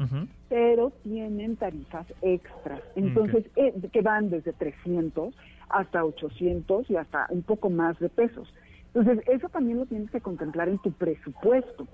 [0.47, 2.81] pero tienen tarifas extras.
[2.95, 5.33] Entonces, eh, que van desde 300
[5.69, 8.47] hasta 800 y hasta un poco más de pesos.
[8.95, 11.85] Entonces, eso también lo tienes que contemplar en tu presupuesto.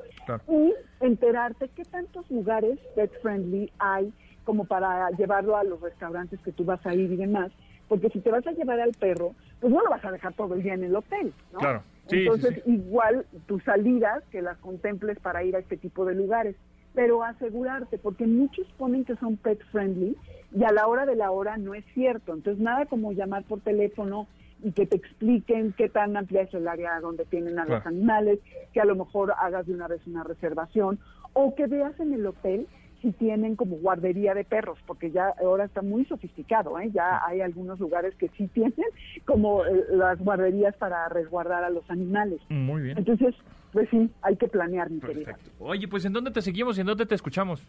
[0.47, 6.51] Y enterarte qué tantos lugares pet friendly hay como para llevarlo a los restaurantes que
[6.51, 7.51] tú vas a ir y demás.
[7.87, 10.53] Porque si te vas a llevar al perro, pues no lo vas a dejar todo
[10.53, 11.59] el día en el hotel, ¿no?
[11.59, 11.83] Claro.
[12.07, 16.55] Entonces, igual tus salidas, que las contemples para ir a este tipo de lugares,
[16.93, 20.15] pero asegurarte, porque muchos ponen que son pet friendly
[20.53, 22.33] y a la hora de la hora no es cierto.
[22.33, 24.27] Entonces, nada como llamar por teléfono
[24.63, 28.39] y que te expliquen qué tan amplia es el área donde tienen a los animales,
[28.73, 30.99] que a lo mejor hagas de una vez una reservación
[31.33, 32.67] o que veas en el hotel
[33.01, 36.91] si tienen como guardería de perros, porque ya ahora está muy sofisticado, ¿eh?
[36.93, 38.85] ya hay algunos lugares que sí tienen
[39.25, 42.39] como eh, las guarderías para resguardar a los animales.
[42.49, 42.97] Muy bien.
[42.99, 43.33] Entonces,
[43.73, 45.35] pues sí, hay que planear, mi querida.
[45.59, 47.65] Oye, pues ¿en dónde te seguimos y en dónde te escuchamos?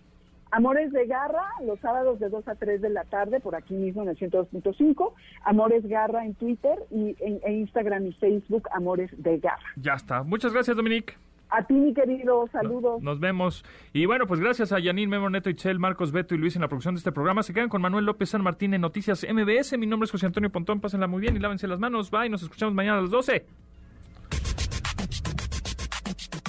[0.52, 4.02] Amores de Garra, los sábados de 2 a 3 de la tarde, por aquí mismo
[4.02, 5.14] en el 102.5.
[5.44, 9.64] Amores Garra en Twitter y en, en Instagram y Facebook, Amores de Garra.
[9.76, 10.22] Ya está.
[10.22, 11.14] Muchas gracias, Dominique.
[11.48, 13.02] A ti, mi querido, saludos.
[13.02, 13.64] Nos vemos.
[13.94, 16.68] Y bueno, pues gracias a Yanin, Memo Neto, Itzel, Marcos, Beto y Luis en la
[16.68, 17.42] producción de este programa.
[17.42, 19.76] Se quedan con Manuel López San Martín en Noticias MBS.
[19.78, 20.80] Mi nombre es José Antonio Pontón.
[20.80, 22.10] Pásenla muy bien y lávense las manos.
[22.10, 23.44] Bye, nos escuchamos mañana a las 12.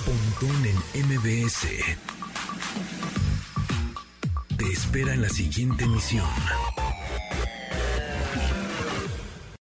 [0.05, 2.22] Pontón en MBS.
[4.63, 6.23] Te espera en la siguiente emisión.